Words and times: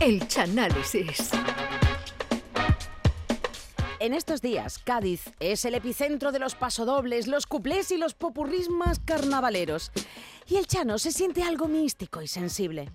El 0.00 0.26
Chanálisis. 0.28 1.30
En 4.00 4.12
estos 4.12 4.42
días, 4.42 4.78
Cádiz 4.78 5.32
es 5.40 5.64
el 5.64 5.74
epicentro 5.74 6.30
de 6.32 6.38
los 6.38 6.54
pasodobles, 6.54 7.26
los 7.26 7.46
cuplés 7.46 7.90
y 7.90 7.96
los 7.96 8.14
popurrismas 8.14 8.98
carnavaleros. 8.98 9.92
Y 10.46 10.56
el 10.56 10.66
Chano 10.66 10.98
se 10.98 11.12
siente 11.12 11.42
algo 11.42 11.68
místico 11.68 12.20
y 12.20 12.28
sensible. 12.28 12.90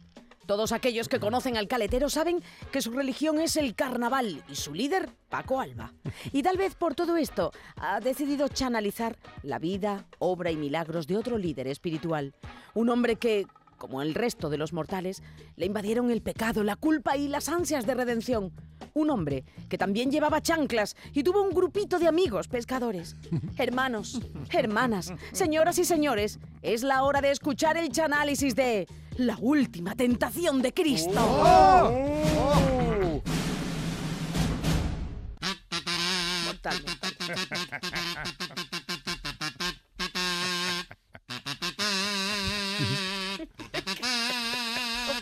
Todos 0.50 0.72
aquellos 0.72 1.08
que 1.08 1.20
conocen 1.20 1.58
al 1.58 1.68
caletero 1.68 2.10
saben 2.10 2.42
que 2.72 2.82
su 2.82 2.92
religión 2.92 3.40
es 3.40 3.56
el 3.56 3.76
carnaval 3.76 4.44
y 4.50 4.56
su 4.56 4.74
líder, 4.74 5.10
Paco 5.30 5.60
Alba. 5.60 5.94
Y 6.32 6.42
tal 6.42 6.58
vez 6.58 6.74
por 6.74 6.96
todo 6.96 7.18
esto 7.18 7.52
ha 7.76 8.00
decidido 8.00 8.48
chanalizar 8.48 9.16
la 9.44 9.60
vida, 9.60 10.08
obra 10.18 10.50
y 10.50 10.56
milagros 10.56 11.06
de 11.06 11.18
otro 11.18 11.38
líder 11.38 11.68
espiritual. 11.68 12.34
Un 12.74 12.90
hombre 12.90 13.18
que, 13.18 13.46
como 13.80 14.04
el 14.04 14.14
resto 14.14 14.52
de 14.52 14.58
los 14.58 14.74
mortales, 14.74 15.24
le 15.56 15.66
invadieron 15.66 16.12
el 16.12 16.22
pecado, 16.22 16.64
la 16.64 16.76
culpa 16.76 17.18
y 17.18 17.28
las 17.28 17.50
ansias 17.50 17.88
de 17.88 17.96
redención. 17.96 18.52
Un 18.94 19.10
hombre 19.10 19.46
que 19.68 19.78
también 19.78 20.12
llevaba 20.12 20.42
chanclas 20.42 20.96
y 21.14 21.24
tuvo 21.24 21.42
un 21.42 21.50
grupito 21.50 21.98
de 21.98 22.08
amigos 22.08 22.48
pescadores. 22.48 23.16
Hermanos, 23.58 24.22
hermanas, 24.52 25.12
señoras 25.32 25.80
y 25.80 25.86
señores, 25.86 26.40
es 26.62 26.84
la 26.84 27.04
hora 27.04 27.22
de 27.22 27.32
escuchar 27.32 27.78
el 27.78 27.90
chanálisis 27.90 28.56
de 28.56 28.88
La 29.18 29.38
última 29.40 29.96
tentación 29.96 30.62
de 30.62 30.74
Cristo. 30.74 31.20
Mortal, 31.20 32.79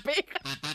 Oh, 0.09 0.66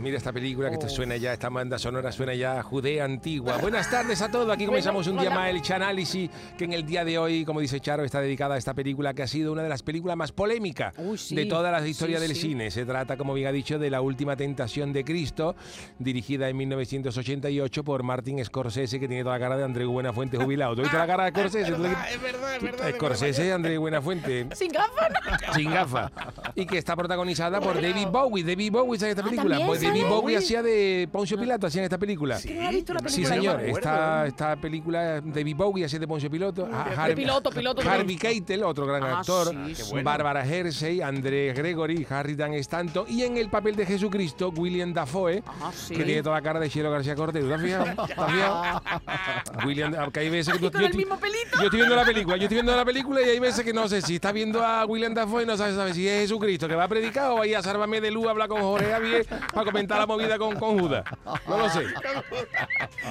mira 0.00 0.16
esta 0.16 0.32
película 0.32 0.68
que 0.68 0.74
esto 0.74 0.88
suena 0.88 1.16
ya, 1.16 1.32
esta 1.32 1.48
banda 1.48 1.78
sonora 1.78 2.10
suena 2.12 2.34
ya 2.34 2.62
Judea 2.62 3.04
antigua. 3.04 3.58
Buenas 3.58 3.90
tardes 3.90 4.20
a 4.22 4.30
todos, 4.30 4.48
aquí 4.50 4.66
comenzamos 4.66 5.06
un 5.06 5.18
día 5.18 5.30
más 5.30 5.50
el 5.50 5.60
Chanálisis, 5.62 6.30
que 6.56 6.64
en 6.64 6.72
el 6.72 6.84
día 6.86 7.04
de 7.04 7.18
hoy, 7.18 7.44
como 7.44 7.60
dice 7.60 7.80
Charo, 7.80 8.04
está 8.04 8.20
dedicada 8.20 8.54
a 8.54 8.58
esta 8.58 8.74
película 8.74 9.14
que 9.14 9.22
ha 9.22 9.26
sido 9.26 9.52
una 9.52 9.62
de 9.62 9.68
las 9.68 9.82
películas 9.82 10.16
más 10.16 10.32
polémicas 10.32 10.94
Uy, 10.98 11.18
sí. 11.18 11.34
de 11.34 11.46
toda 11.46 11.70
la 11.70 11.86
historia 11.86 12.18
Sí, 12.18 12.26
del 12.26 12.34
sí. 12.36 12.40
cine. 12.42 12.70
Se 12.70 12.84
trata, 12.84 13.16
como 13.16 13.34
bien 13.34 13.48
ha 13.48 13.52
dicho, 13.52 13.78
de 13.78 13.90
La 13.90 14.00
Última 14.00 14.36
Tentación 14.36 14.92
de 14.92 15.04
Cristo, 15.04 15.54
dirigida 15.98 16.48
en 16.48 16.56
1988 16.56 17.84
por 17.84 18.02
Martin 18.02 18.44
Scorsese, 18.44 18.98
que 19.00 19.06
tiene 19.08 19.22
toda 19.22 19.36
la 19.38 19.40
cara 19.44 19.56
de 19.56 19.64
André 19.64 19.84
Buenafuente 19.84 20.36
jubilado. 20.38 20.76
¿Tú 20.76 20.82
viste 20.82 20.96
la 20.96 21.06
cara 21.06 21.24
de 21.24 21.30
Scorsese? 21.38 21.60
Es 21.72 21.78
verdad, 21.78 22.12
es 22.12 22.22
verdad, 22.22 22.56
es 22.56 22.62
verdad. 22.62 22.90
Scorsese 22.94 23.46
y 23.46 23.50
André 23.50 23.78
Buenafuente. 23.78 24.46
Sin 24.54 24.72
gafas. 24.72 25.10
¿no? 25.10 25.54
sin 25.54 25.70
gafas. 25.70 26.10
Y 26.54 26.66
que 26.66 26.78
está 26.78 26.94
protagonizada 26.96 27.60
por 27.60 27.74
David 27.80 28.06
Bowie. 28.08 28.44
David 28.44 28.72
Bowie 28.72 28.98
¿sabes 28.98 29.12
esta 29.16 29.22
Ah, 29.22 29.24
película. 29.30 29.58
¿también 29.58 29.66
Pues 29.68 29.80
David? 29.98 30.06
Bowie 30.08 30.36
hacía 30.36 30.62
de 30.62 31.08
Poncio 31.12 31.38
Pilato, 31.38 31.66
hacía 31.66 31.80
en 31.80 31.84
esta 31.84 31.98
película. 31.98 32.38
Que 32.40 32.54
no 32.54 32.68
ha 32.68 32.70
visto 32.70 32.94
la 32.94 33.00
Sí, 33.00 33.04
película. 33.22 33.34
señor. 33.34 33.56
me 33.56 33.68
acuerdo. 33.68 33.78
Esta, 33.78 34.26
esta 34.26 34.56
película, 34.56 35.20
David 35.20 35.56
Bowie 35.56 35.84
hacía 35.84 35.98
de 35.98 36.06
Poncio 36.08 36.30
Piloto. 36.30 36.68
Ha- 36.72 37.08
de 37.08 37.14
piloto, 37.16 37.50
piloto, 37.50 37.82
Harvey 37.88 38.16
Keitel, 38.16 38.62
otro 38.64 38.86
gran 38.86 39.02
Ah, 39.04 39.18
actor. 39.20 39.54
sí, 39.66 39.74
sí. 39.74 39.92
Bárbara 40.02 40.44
Hersey, 40.46 41.00
André 41.00 41.52
Gregory, 41.52 42.06
Harry 42.10 42.34
Dan 42.34 42.54
Stanton. 42.54 43.06
Y 43.08 43.22
en 43.22 43.36
el 43.36 43.48
papel 43.48 43.76
de 43.76 43.86
Jesucristo, 43.86 44.50
William 44.56 44.92
Dafoe, 44.92 45.42
Ah, 45.46 45.70
sí. 45.74 45.94
que 45.94 46.04
tiene 46.04 46.22
toda 46.22 46.36
la 46.36 46.42
cara 46.42 46.60
de 46.60 46.68
Chelo 46.70 46.90
García 46.90 47.14
Cortés. 47.14 47.44
¿Te 47.46 47.54
has 47.54 47.60
fijado? 47.62 48.06
¿Te 48.06 48.12
has 48.14 48.32
fijado? 48.32 48.82
William, 49.66 50.10
que 50.10 50.20
hay 50.20 50.28
veces 50.30 50.54
que 50.54 50.70
tú- 50.70 50.70
yo 50.72 50.78
el 50.78 50.84
estoy- 50.86 50.98
mismo 50.98 51.18
pelito. 51.18 51.56
yo 51.58 51.64
estoy 51.64 51.78
viendo 51.80 51.96
la 51.96 52.04
película, 52.04 52.36
yo 52.36 52.42
estoy 52.44 52.56
viendo 52.56 52.76
la 52.76 52.84
película 52.84 53.20
y 53.22 53.24
hay 53.30 53.38
veces 53.38 53.64
que 53.64 53.72
no 53.72 53.88
sé 53.88 54.02
si 54.02 54.16
estás 54.16 54.32
viendo 54.32 54.64
a 54.64 54.84
William 54.86 55.14
Dafoe 55.14 55.42
y 55.42 55.46
no 55.46 55.56
sabes, 55.56 55.74
sabes 55.76 55.94
si 55.94 56.06
es 56.08 56.20
Jesucristo 56.22 56.68
que 56.68 56.74
va 56.74 56.84
a 56.84 56.88
predicar 56.88 57.30
o 57.30 57.36
va 57.36 57.44
a 57.44 57.46
ir 57.46 57.56
a 57.56 57.62
Sálvame 57.62 58.00
de 58.00 58.10
Luz 58.10 58.26
a 58.26 58.30
hablar 58.30 58.48
con 58.48 58.60
Jorge 58.60 58.90
Javier 58.90 59.26
para 59.52 59.64
comentar 59.80 59.98
la 59.98 60.06
movida 60.06 60.38
con, 60.38 60.56
con 60.56 60.78
Judas. 60.78 61.04
No 61.48 61.58
lo 61.58 61.68
sé. 61.70 61.84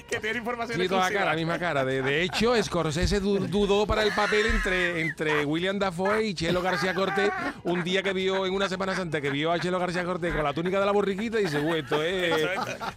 que 0.09 0.19
tiene 0.19 0.38
información 0.40 0.78
Tiene 0.78 0.90
toda 0.90 1.09
la 1.09 1.34
misma 1.35 1.59
cara. 1.59 1.85
De, 1.85 2.02
de 2.02 2.24
hecho, 2.24 2.62
Scorsese 2.62 3.19
du- 3.19 3.47
dudó 3.47 3.85
para 3.85 4.03
el 4.03 4.12
papel 4.13 4.46
entre, 4.47 5.02
entre 5.02 5.46
William 5.46 5.78
Dafoe 5.80 6.24
y 6.25 6.34
Chelo 6.34 6.62
García 6.62 6.94
Cortés 6.94 7.31
un 7.63 7.84
día 7.84 8.03
que 8.03 8.13
vio 8.13 8.46
en 8.46 8.53
una 8.53 8.69
Semana 8.69 8.96
Santa 8.96 9.22
que 9.22 9.30
vio 9.30 9.52
a 9.52 9.59
Chelo 9.59 9.80
García 9.80 10.03
Cortés 10.03 10.34
con 10.34 10.44
la 10.44 10.53
túnica 10.53 10.80
de 10.80 10.85
la 10.85 10.91
borriquita 10.91 11.40
y 11.40 11.44
dice, 11.44 11.59
"Uy, 11.59 11.80
esto 11.80 12.02
es 12.03 12.34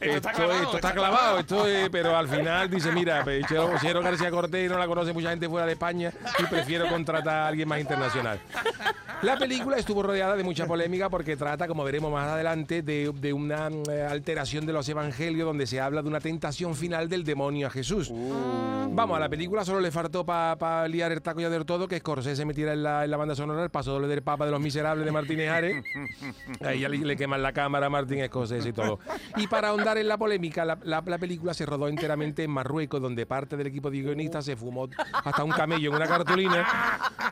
esto, 0.01 0.17
está 0.17 0.33
clavado, 0.33 0.63
esto 0.63 0.77
está 0.77 0.89
está 0.89 0.93
clavado, 0.93 1.39
esto 1.39 1.67
es", 1.67 1.89
pero 1.91 2.17
al 2.17 2.29
final 2.29 2.69
dice, 2.71 2.93
mira, 2.93 3.23
pues, 3.25 3.47
Chelo, 3.47 3.71
Chelo 3.81 4.03
García 4.03 4.31
Cortés 4.31 4.71
no 4.71 4.79
la 4.79 4.87
conoce 4.87 5.13
mucha 5.13 5.31
gente 5.31 5.49
fuera 5.49 5.67
de 5.67 5.73
España 5.73 6.13
y 6.39 6.43
prefiero 6.45 6.89
contratar 6.89 7.35
a 7.35 7.47
alguien 7.49 7.69
más 7.69 7.81
internacional. 7.81 8.39
La 9.23 9.37
película 9.37 9.77
estuvo 9.77 10.03
rodeada 10.03 10.37
de 10.37 10.43
mucha 10.43 10.67
polémica 10.67 11.09
porque 11.09 11.37
trata, 11.37 11.69
como 11.69 11.85
veremos 11.85 12.13
más 12.13 12.29
adelante, 12.29 12.83
de, 12.83 13.13
de 13.15 13.33
una 13.33 13.62
eh, 13.71 14.03
alteración 14.09 14.67
de 14.67 14.73
los 14.73 14.89
evangelios 14.89 15.47
donde 15.47 15.67
se 15.67 15.81
habla 15.81 16.03
de 16.03 16.09
una 16.09 16.21
tentación 16.21 16.75
final 16.75 17.09
del 17.09 17.25
demonio 17.25 17.67
a 17.67 17.71
Jesús. 17.71 18.11
Vamos, 18.95 19.17
a 19.17 19.21
la 19.21 19.29
película 19.29 19.65
solo 19.65 19.81
le 19.81 19.91
faltó 19.91 20.25
para 20.27 20.87
liar 20.89 21.13
el 21.13 21.23
taco 21.23 21.41
ya 21.41 21.49
del 21.51 21.65
todo 21.65 21.89
que 21.89 21.99
Scorsese 21.99 22.45
metiera 22.45 22.73
en 22.75 22.83
la, 22.83 23.05
en 23.05 23.11
la 23.11 23.17
banda 23.17 23.35
sonora 23.35 23.63
el 23.63 23.71
paso 23.71 23.93
doble 23.93 24.07
del 24.09 24.23
Papa 24.23 24.45
de 24.45 24.51
los 24.51 24.61
Miserables 24.61 25.05
de 25.07 25.13
Martínez 25.13 25.49
Ares. 25.51 25.83
Ahí 26.65 26.81
ya 26.81 26.89
le, 26.89 26.99
le 26.99 27.17
queman 27.17 27.43
la 27.43 27.53
cámara 27.53 27.87
a 27.87 27.91
Martín 27.91 28.25
Scorsese 28.27 28.69
y 28.69 28.73
todo. 28.73 28.99
Y 29.37 29.47
para 29.47 29.69
ahondar 29.69 29.97
en 29.99 30.09
la 30.09 30.19
polémica, 30.19 30.65
la, 30.65 30.79
la- 30.83 31.03
la 31.05 31.19
película 31.19 31.53
se 31.55 31.67
rodó 31.67 31.89
enteramente 31.89 32.45
en 32.45 32.51
Marruecos, 32.51 33.01
donde 33.01 33.27
parte 33.27 33.57
del 33.57 33.67
equipo 33.67 33.91
de 33.91 34.03
guionistas 34.03 34.45
se 34.45 34.57
fumó 34.57 34.89
hasta 35.25 35.43
un 35.45 35.51
camello 35.51 35.91
en 35.91 35.97
una 35.97 36.07
cartulina 36.07 36.67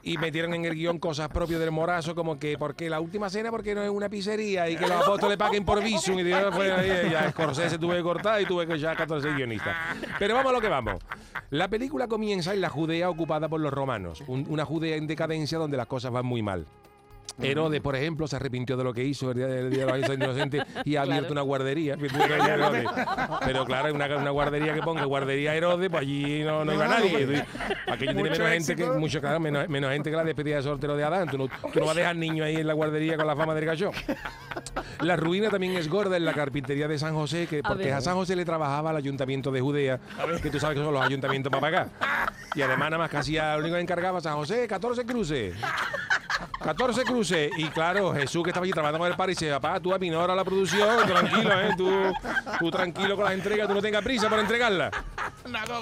y 0.03 0.19
metieron 0.19 0.55
en 0.55 0.65
el 0.65 0.75
guion 0.75 0.99
cosas 0.99 1.29
propias 1.29 1.61
del 1.61 1.71
morazo, 1.71 2.15
como 2.15 2.39
que 2.39 2.57
porque 2.59 2.89
la 2.91 3.01
última 3.01 3.29
cena, 3.31 3.51
porque 3.51 3.75
no 3.75 3.83
es 3.83 3.91
una 3.91 4.09
pizzería 4.09 4.69
y 4.69 4.77
que 4.77 4.87
los 4.87 4.93
apóstoles 5.03 5.37
paguen 5.37 5.65
por 5.65 5.83
visum. 5.83 6.17
Y 6.21 6.25
digo, 6.25 6.51
pues, 6.55 6.71
ahí, 6.73 7.11
ya 7.11 7.31
Scorsese 7.31 7.79
tuve 7.79 7.97
que 7.97 8.03
cortar 8.03 8.41
y 8.41 8.47
tuve 8.47 8.67
que 8.67 8.75
echar 8.75 8.97
14 8.97 9.33
guionistas. 9.35 9.77
Pero 10.19 10.35
vamos 10.35 10.51
a 10.51 10.55
lo 10.55 10.61
que 10.61 10.69
vamos. 10.69 10.95
La 11.51 11.69
película 11.69 12.07
comienza 12.09 12.55
en 12.55 12.61
la 12.61 12.69
Judea 12.69 13.09
ocupada 13.11 13.49
por 13.49 13.61
los 13.61 13.73
romanos, 13.73 14.23
un- 14.27 14.47
una 14.49 14.65
Judea 14.65 14.97
en 14.97 15.07
decadencia 15.07 15.59
donde 15.59 15.77
las 15.77 15.87
cosas 15.87 16.13
van 16.13 16.27
muy 16.27 16.43
mal. 16.43 16.67
Herodes, 17.41 17.81
por 17.81 17.97
ejemplo, 17.97 18.27
se 18.27 18.37
arrepintió 18.37 18.77
de 18.77 18.85
lo 18.85 18.93
que 18.93 19.03
hizo 19.05 19.31
el 19.31 19.37
día, 19.37 19.47
el 19.47 19.71
día 19.71 19.87
de 19.87 19.99
los 20.01 20.11
Inocentes 20.15 20.63
y 20.85 20.97
ha 20.97 21.03
abierto 21.03 21.33
una 21.33 21.41
guardería. 21.41 21.97
Pero 23.47 23.65
claro, 23.65 23.95
una, 23.95 24.17
una 24.17 24.31
guardería 24.31 24.75
que 24.75 24.83
ponga 24.83 25.05
guardería 25.05 25.55
Herodes, 25.55 25.89
pues 25.89 26.03
allí 26.03 26.43
no, 26.43 26.65
no 26.65 26.75
iba 26.75 26.87
nadie. 26.89 27.45
Aquello 27.87 28.13
tiene 28.13 28.23
menos 28.31 28.39
gente, 28.49 28.77
que, 28.77 28.85
mucho, 28.91 29.21
claro, 29.21 29.41
menos, 29.41 29.69
menos 29.69 29.91
gente 29.93 30.11
que 30.11 30.17
la 30.17 30.25
despedida 30.25 30.57
de 30.57 30.63
soltero 30.63 30.97
de 30.97 31.05
Adán. 31.05 31.29
Tú 31.31 31.39
no, 31.39 31.49
tú 31.73 31.81
no 31.81 31.87
vas 31.87 31.97
a 31.97 32.01
dejar 32.01 32.17
niños 32.17 32.47
ahí 32.47 32.57
en 32.57 32.67
la 32.67 32.75
guardería 32.75 33.17
con 33.17 33.27
la 33.27 33.37
fama 33.37 33.55
del 33.55 33.65
gallo. 33.65 33.91
La 35.03 35.17
ruina 35.17 35.49
también 35.49 35.77
es 35.77 35.89
gorda 35.89 36.17
en 36.17 36.25
la 36.25 36.33
carpintería 36.33 36.87
de 36.87 36.99
San 36.99 37.15
José, 37.15 37.47
que 37.47 37.63
porque 37.63 37.93
a, 37.93 38.01
San 38.01 38.15
José 38.15 38.37
le 38.37 38.45
trabajaba 38.45 38.91
al 38.91 38.97
ayuntamiento 38.97 39.51
de 39.51 39.61
Judea, 39.61 40.01
que 40.43 40.51
tú 40.51 40.61
sabes 40.61 40.77
que 40.77 40.85
son 40.85 40.93
los 40.93 41.03
ayuntamientos 41.03 41.51
para 41.51 41.61
pagar. 41.61 41.89
Y 42.55 42.63
además 42.63 42.91
nada 42.91 42.99
más 42.99 43.11
que 43.11 43.17
hacía, 43.17 43.55
lo 43.55 43.61
único 43.61 43.77
que 43.77 43.83
encargaba 43.83 44.21
San 44.21 44.35
José, 44.37 44.67
14 44.67 45.07
cruces. 45.07 45.55
14 46.63 47.05
cruces. 47.05 47.51
Y 47.57 47.69
claro, 47.69 48.13
Jesús 48.13 48.43
que 48.43 48.51
estaba 48.51 48.65
allí 48.65 48.73
trabajando 48.73 48.99
con 48.99 49.09
el 49.09 49.17
padre 49.17 49.31
dice, 49.31 49.51
papá, 49.51 49.81
tú 49.81 49.95
aminora 49.95 50.35
la 50.35 50.45
producción, 50.45 51.07
tranquilo, 51.07 51.61
¿eh? 51.61 51.75
Tú, 51.77 51.91
tú 52.59 52.71
tranquilo 52.71 53.17
con 53.17 53.25
las 53.25 53.35
entregas, 53.35 53.69
tú 53.69 53.75
no 53.75 53.83
tengas 53.83 54.03
prisa 54.03 54.29
por 54.29 54.39
entregarla. 54.39 54.91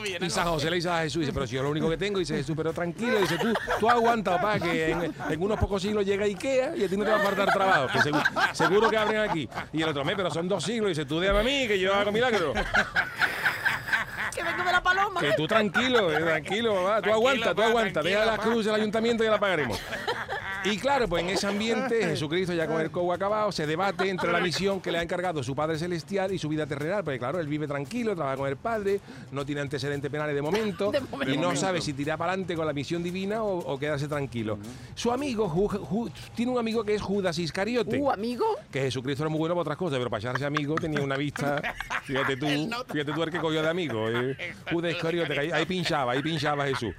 Bien. 0.03 0.25
Y 0.25 0.31
San 0.31 0.47
José 0.49 0.71
le 0.71 0.77
dice 0.77 0.89
a 0.91 1.01
Jesús, 1.01 1.21
dice, 1.21 1.33
pero 1.33 1.47
si 1.47 1.55
yo 1.56 1.62
lo 1.62 1.71
único 1.71 1.89
que 1.91 1.97
tengo, 1.97 2.19
dice 2.19 2.37
Jesús, 2.37 2.55
pero 2.56 2.73
tranquilo, 2.73 3.19
dice, 3.19 3.37
tú, 3.39 3.53
tú 3.81 3.89
aguanta, 3.91 4.37
papá, 4.37 4.59
que 4.61 4.91
en, 4.91 5.15
en 5.31 5.43
unos 5.43 5.59
pocos 5.59 5.83
siglos 5.83 6.05
llega 6.05 6.25
Ikea 6.25 6.77
y 6.77 6.84
a 6.84 6.89
ti 6.89 6.97
no 6.97 7.05
te 7.05 7.11
va 7.11 7.17
a 7.17 7.21
faltar 7.21 7.53
trabajo, 7.53 7.87
que 7.93 8.01
seguro, 8.03 8.23
seguro 8.53 8.91
que 8.91 8.97
abren 8.97 9.21
aquí. 9.28 9.49
Y 9.73 9.83
el 9.83 9.89
otro, 9.89 10.05
"Me, 10.05 10.15
pero 10.17 10.31
son 10.31 10.49
dos 10.49 10.65
siglos, 10.65 10.89
dice, 10.91 11.05
tú 11.05 11.21
déjame 11.21 11.41
a 11.41 11.43
mí, 11.43 11.67
que 11.69 11.78
yo 11.78 11.95
hago 11.95 12.12
milagro. 12.12 12.53
Que 14.34 14.43
vengo 14.45 14.62
de 14.62 14.73
la 14.73 14.83
paloma. 14.83 15.21
Que 15.21 15.33
tú 15.33 15.47
tranquilo, 15.49 16.12
eh, 16.12 16.21
tranquilo, 16.21 16.75
papá, 16.84 17.03
tú 17.03 17.12
aguanta, 17.12 17.55
tú 17.55 17.62
aguanta, 17.62 18.03
deja 18.03 18.25
las 18.25 18.37
papá. 18.37 18.42
cruces 18.48 18.66
del 18.66 18.75
ayuntamiento 18.77 19.25
y 19.25 19.27
ya 19.27 19.33
la 19.33 19.41
pagaremos. 19.41 19.81
Y 20.70 20.78
claro, 20.78 21.09
pues 21.09 21.22
en 21.24 21.30
ese 21.30 21.47
ambiente, 21.47 22.03
Jesucristo 22.04 22.53
ya 22.54 22.66
con 22.66 22.80
el 22.80 22.91
cobo 22.91 23.12
acabado, 23.12 23.50
se 23.53 23.66
debate 23.66 24.09
entre 24.09 24.30
la 24.32 24.41
misión 24.41 24.80
que 24.80 24.91
le 24.92 24.98
ha 24.98 25.03
encargado 25.03 25.42
su 25.42 25.54
Padre 25.54 25.78
Celestial 25.78 26.32
y 26.32 26.38
su 26.38 26.48
vida 26.48 26.66
terrenal. 26.66 27.04
Porque 27.04 27.18
claro, 27.18 27.41
él 27.41 27.47
vive 27.47 27.66
tranquilo, 27.66 28.15
trabaja 28.15 28.36
con 28.36 28.48
el 28.48 28.56
Padre, 28.56 29.00
no 29.32 29.44
tiene 29.47 29.60
antecedentes 29.60 30.10
penales 30.10 30.34
de 30.34 30.42
momento, 30.42 30.91
De 30.92 31.00
momento. 31.00 31.32
y 31.34 31.36
no 31.36 31.54
sabe 31.56 31.80
si 31.80 31.92
tirar 31.92 32.18
para 32.18 32.32
adelante 32.32 32.54
con 32.54 32.66
la 32.66 32.72
misión 32.72 33.03
divina 33.03 33.42
o, 33.42 33.59
o 33.59 33.78
quedarse 33.78 34.09
tranquilo. 34.09 34.59
Su 34.94 35.12
amigo, 35.12 35.48
Ju- 35.48 35.80
Ju- 35.80 36.10
tiene 36.34 36.53
un 36.53 36.59
amigo 36.59 36.84
que 36.84 36.94
es 36.94 37.03
Judas 37.03 37.38
Iscariote. 37.38 37.98
Uh, 37.98 38.10
amigo. 38.10 38.44
Que 38.70 38.80
Jesucristo 38.82 39.22
era 39.24 39.30
muy 39.30 39.38
bueno 39.38 39.54
para 39.54 39.62
otras 39.62 39.76
cosas, 39.78 39.98
pero 39.98 40.10
para 40.10 40.20
echarse 40.20 40.44
amigo 40.44 40.74
tenía 40.76 41.00
una 41.00 41.16
vista. 41.16 41.60
Fíjate 42.04 42.36
tú, 42.36 42.47
fíjate 42.92 43.12
tú 43.12 43.22
el 43.22 43.30
que 43.30 43.38
cogió 43.38 43.62
de 43.62 43.68
amigo. 43.68 44.09
eh. 44.09 44.36
Judas 44.70 44.92
Iscariote, 44.92 45.34
que 45.34 45.41
ahí, 45.41 45.50
ahí 45.53 45.65
pinchaba, 45.66 46.12
ahí 46.12 46.22
pinchaba 46.22 46.66
Jesús. 46.66 46.94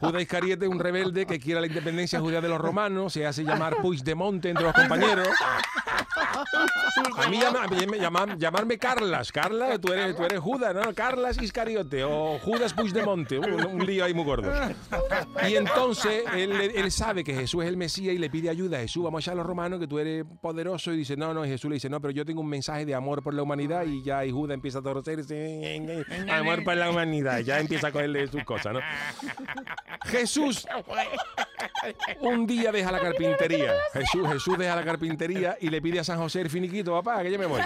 Judas 0.00 0.22
Iscariote 0.22 0.64
es 0.64 0.70
un 0.70 0.78
rebelde 0.78 1.26
que 1.26 1.40
quiere 1.40 1.60
la 1.60 1.66
independencia 1.66 2.20
judía 2.20 2.40
de 2.40 2.48
los 2.48 2.60
romanos, 2.60 3.12
se 3.12 3.26
hace 3.26 3.42
llamar 3.42 3.76
Puigdemont 3.82 4.44
entre 4.44 4.64
los 4.64 4.72
compañeros. 4.72 5.28
A 7.16 7.28
mí 7.28 7.38
llama- 7.40 7.66
llama- 7.66 7.96
llama- 7.96 8.36
llamarme 8.36 8.78
Carlas. 8.78 9.32
Carla, 9.32 9.78
tú 9.78 9.92
eres, 9.92 10.16
tú 10.16 10.24
eres 10.24 10.38
Judas, 10.40 10.74
¿no? 10.74 10.94
Carlas 10.94 11.40
Iscariote 11.40 12.04
o 12.04 12.38
Judas 12.38 12.72
Puigdemonte. 12.74 13.38
Un, 13.38 13.64
un 13.66 13.86
lío 13.86 14.04
ahí 14.04 14.14
muy 14.14 14.24
gordo. 14.24 14.50
Y 15.48 15.56
entonces 15.56 16.24
él, 16.34 16.52
él 16.52 16.90
sabe 16.90 17.24
que 17.24 17.34
Jesús 17.34 17.62
es 17.64 17.68
el 17.68 17.76
Mesías 17.76 18.14
y 18.14 18.18
le 18.18 18.30
pide 18.30 18.50
ayuda 18.50 18.78
a 18.78 18.80
Jesús. 18.80 19.04
Vamos 19.04 19.18
a 19.18 19.22
echar 19.22 19.32
a 19.34 19.36
los 19.38 19.46
romanos 19.46 19.80
que 19.80 19.86
tú 19.86 19.98
eres 19.98 20.24
poderoso. 20.40 20.92
Y 20.92 20.98
dice, 20.98 21.16
no, 21.16 21.32
no. 21.34 21.44
Y 21.44 21.48
Jesús 21.48 21.68
le 21.70 21.74
dice, 21.74 21.88
no, 21.88 22.00
pero 22.00 22.10
yo 22.12 22.24
tengo 22.24 22.40
un 22.40 22.48
mensaje 22.48 22.84
de 22.86 22.94
amor 22.94 23.22
por 23.22 23.34
la 23.34 23.42
humanidad. 23.42 23.84
Y 23.84 24.02
ya 24.02 24.24
y 24.24 24.30
Judas 24.30 24.54
empieza 24.54 24.78
a 24.78 24.82
torcerse. 24.82 25.82
Amor 26.30 26.64
por 26.64 26.76
la 26.76 26.90
humanidad. 26.90 27.40
Ya 27.40 27.58
empieza 27.60 27.88
a 27.88 27.92
cogerle 27.92 28.26
sus 28.28 28.44
cosas, 28.44 28.74
¿no? 28.74 28.80
Jesús 30.06 30.66
un 32.20 32.46
día 32.46 32.72
deja 32.72 32.92
la 32.92 33.00
carpintería. 33.00 33.72
Jesús, 33.92 34.28
Jesús 34.28 34.58
deja 34.58 34.76
la 34.76 34.84
carpintería 34.84 35.56
y 35.60 35.68
le 35.70 35.80
pide 35.82 36.00
a 36.00 36.04
San 36.04 36.18
José 36.18 36.40
el 36.40 36.50
finiquito, 36.50 36.92
papá, 36.92 37.22
que 37.22 37.30
yo 37.32 37.38
me 37.38 37.46
voy. 37.46 37.60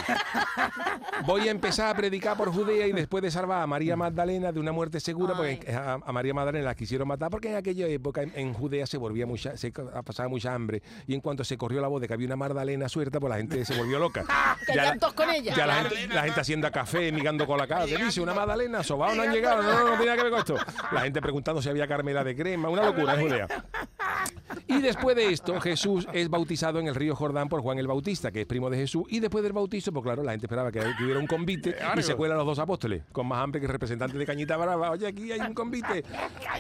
Voy 1.27 1.49
a 1.49 1.51
empezar 1.51 1.89
a 1.89 1.95
predicar 1.95 2.37
por 2.37 2.53
Judea 2.53 2.87
y 2.87 2.93
después 2.93 3.23
de 3.23 3.31
salvar 3.31 3.63
a 3.63 3.67
María 3.67 3.97
Magdalena 3.97 4.53
de 4.53 4.61
una 4.61 4.73
muerte 4.73 5.01
segura, 5.01 5.35
porque 5.35 5.73
a, 5.73 5.95
a 6.05 6.13
María 6.13 6.35
Magdalena 6.35 6.67
la 6.67 6.75
quisieron 6.75 7.07
matar, 7.09 7.31
porque 7.31 7.51
en 7.51 7.57
aquella 7.57 7.87
época 7.87 8.23
en, 8.23 8.33
en 8.35 8.55
Judea 8.55 8.87
se 8.87 8.97
volvía 8.99 9.27
mucha, 9.27 9.57
se 9.57 9.71
pasaba 9.73 10.29
mucha 10.29 10.55
hambre. 10.55 10.83
Y 11.07 11.15
en 11.15 11.21
cuanto 11.21 11.45
se 11.45 11.57
corrió 11.57 11.81
la 11.81 11.89
voz 11.89 12.01
de 12.01 12.09
que 12.09 12.15
había 12.15 12.27
una 12.27 12.37
Magdalena 12.37 12.89
suelta, 12.89 13.21
pues 13.21 13.31
la 13.31 13.37
gente 13.37 13.65
se 13.65 13.75
volvió 13.77 13.99
loca. 13.99 14.25
Que 14.67 14.75
Ya 14.75 14.95
la- 14.95 15.13
con 15.15 15.29
ella. 15.31 15.55
ya 15.55 15.67
la 15.67 15.75
gente, 15.85 16.07
la 16.15 16.23
gente 16.23 16.41
haciendo 16.41 16.71
café, 16.71 17.11
migando 17.13 17.47
con 17.47 17.59
la 17.59 17.67
cara. 17.67 17.85
¿Qué 17.87 17.97
dice? 17.97 18.21
¿Una 18.21 18.33
magdalena? 18.35 18.83
¿Sobao 18.83 19.15
no 19.15 19.23
han 19.23 19.33
llegado? 19.33 19.63
No, 19.63 19.73
no, 19.73 19.91
no 19.91 19.97
tiene 20.01 20.17
que 20.17 20.23
ver 20.23 20.31
con 20.31 20.39
esto. 20.41 20.57
La 20.93 21.01
gente 21.03 21.21
preguntando 21.21 21.61
si 21.61 21.69
había 21.69 21.87
carmela 21.89 22.23
de 22.23 22.37
crema. 22.37 22.69
Una 22.69 22.85
locura 22.85 23.15
en 23.15 23.21
Judea. 23.23 23.47
Y 24.77 24.81
después 24.81 25.17
de 25.17 25.33
esto, 25.33 25.61
Jesús 25.61 26.07
es 26.13 26.29
bautizado 26.29 26.79
en 26.81 26.87
el 26.87 26.95
río 26.95 27.15
Jordán 27.15 27.49
por 27.49 27.61
Juan 27.61 27.79
el 27.79 27.87
Bautista, 27.87 28.31
que 28.31 28.43
es 28.43 28.47
primo 28.47 28.71
de 28.71 28.77
Jesús. 28.79 29.05
Y 29.09 29.21
después 29.21 29.43
del 29.45 29.53
bautizo, 29.53 29.93
pues 29.93 30.03
claro, 30.03 30.23
la 30.23 30.33
gente 30.33 30.47
esperaba 30.47 30.71
que, 30.73 30.81
hubiera 31.03 31.19
un 31.21 31.27
convite 31.27 31.77
y 31.97 32.03
se 32.03 32.15
cuelan 32.15 32.39
los 32.39 32.47
dos 32.47 32.59
apóstoles, 32.59 33.03
con 33.13 33.27
más 33.27 33.43
hambre 33.43 33.61
que 33.61 33.67
el 33.67 33.73
representante 33.73 34.17
de 34.17 34.27
Cañita 34.27 34.57
Brava. 34.57 34.91
Oye, 34.91 35.07
aquí 35.07 35.33
hay 35.33 35.41
un 35.41 35.55
convite. 35.55 36.05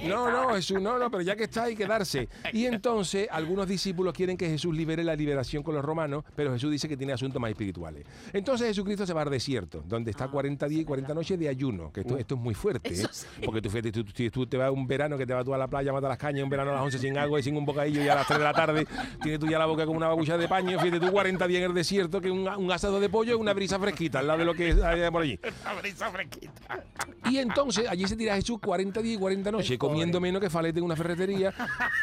No, 0.06 0.30
no, 0.30 0.54
Jesús, 0.54 0.80
no, 0.80 0.98
no, 0.98 1.10
pero 1.10 1.22
ya 1.22 1.36
que 1.36 1.44
está 1.44 1.64
hay 1.64 1.76
que 1.76 1.86
darse. 1.86 2.28
Y 2.52 2.66
entonces 2.66 3.28
algunos 3.30 3.66
discípulos 3.68 4.12
quieren 4.14 4.36
que 4.36 4.48
Jesús 4.48 4.74
libere 4.74 5.04
la 5.04 5.14
liberación 5.14 5.62
con 5.62 5.74
los 5.74 5.84
romanos, 5.84 6.24
pero 6.34 6.52
Jesús 6.52 6.70
dice 6.70 6.88
que 6.88 6.96
tiene 6.96 7.12
asuntos 7.12 7.40
más 7.40 7.50
espirituales. 7.50 8.04
Entonces 8.32 8.68
Jesucristo 8.68 9.06
se 9.06 9.12
va 9.12 9.22
al 9.22 9.30
desierto, 9.30 9.82
donde 9.86 10.10
está 10.10 10.28
40 10.28 10.68
días 10.68 10.82
y 10.82 10.84
40 10.84 11.14
noches 11.14 11.38
de 11.38 11.48
ayuno, 11.48 11.92
que 11.92 12.00
esto, 12.00 12.16
esto 12.18 12.34
es 12.34 12.40
muy 12.40 12.54
fuerte, 12.54 12.92
¿eh? 12.92 13.06
Porque 13.44 13.62
tú, 13.62 13.70
fíjate, 13.70 13.92
tú, 13.92 14.04
tú- 14.04 14.30
tú 14.30 14.46
te 14.46 14.56
vas 14.56 14.70
un 14.70 14.86
verano 14.86 15.16
que 15.16 15.26
te 15.26 15.32
vas 15.32 15.44
tú 15.44 15.54
a 15.54 15.58
la 15.58 15.68
playa, 15.68 15.92
matas 15.92 16.08
las 16.08 16.18
cañas, 16.18 16.42
un 16.44 16.50
verano 16.50 16.70
a 16.72 16.74
las 16.74 16.82
11 16.82 16.98
sin 16.98 17.16
agua 17.18 17.40
y 17.40 17.42
sin 17.42 17.56
un 17.56 17.64
bocadillo 17.64 18.01
y 18.02 18.08
a 18.08 18.14
las 18.14 18.26
3 18.26 18.38
de 18.38 18.44
la 18.44 18.52
tarde 18.52 18.87
tienes 19.22 19.40
tú 19.40 19.46
ya 19.46 19.58
la 19.58 19.66
boca 19.66 19.84
como 19.87 19.96
una 19.96 20.08
babucha 20.08 20.37
de 20.37 20.49
paño, 20.49 20.78
fíjate 20.78 21.00
tú 21.00 21.12
40 21.12 21.46
días 21.46 21.62
en 21.62 21.70
el 21.70 21.75
desierto, 21.75 22.20
que 22.20 22.31
un, 22.31 22.49
un 22.49 22.72
asado 22.72 23.00
de 23.00 23.08
pollo 23.08 23.34
es 23.34 23.40
una 23.40 23.52
brisa 23.52 23.78
fresquita 23.78 24.19
al 24.20 24.26
lado 24.26 24.40
de 24.40 24.44
lo 24.44 24.54
que 24.54 24.72
hay 24.84 25.10
por 25.10 25.22
allí. 25.22 25.38
Una 25.62 25.81
brisa 25.81 26.10
fresquita. 26.10 26.84
Y 27.31 27.38
entonces 27.38 27.88
allí 27.88 28.06
se 28.06 28.16
tira 28.16 28.34
Jesús 28.34 28.58
40 28.60 29.00
días 29.00 29.16
y 29.16 29.19
40 29.19 29.52
noches, 29.52 29.78
comiendo 29.78 30.20
menos 30.20 30.40
que 30.40 30.50
falete 30.50 30.78
en 30.78 30.84
una 30.84 30.96
ferretería. 30.96 31.52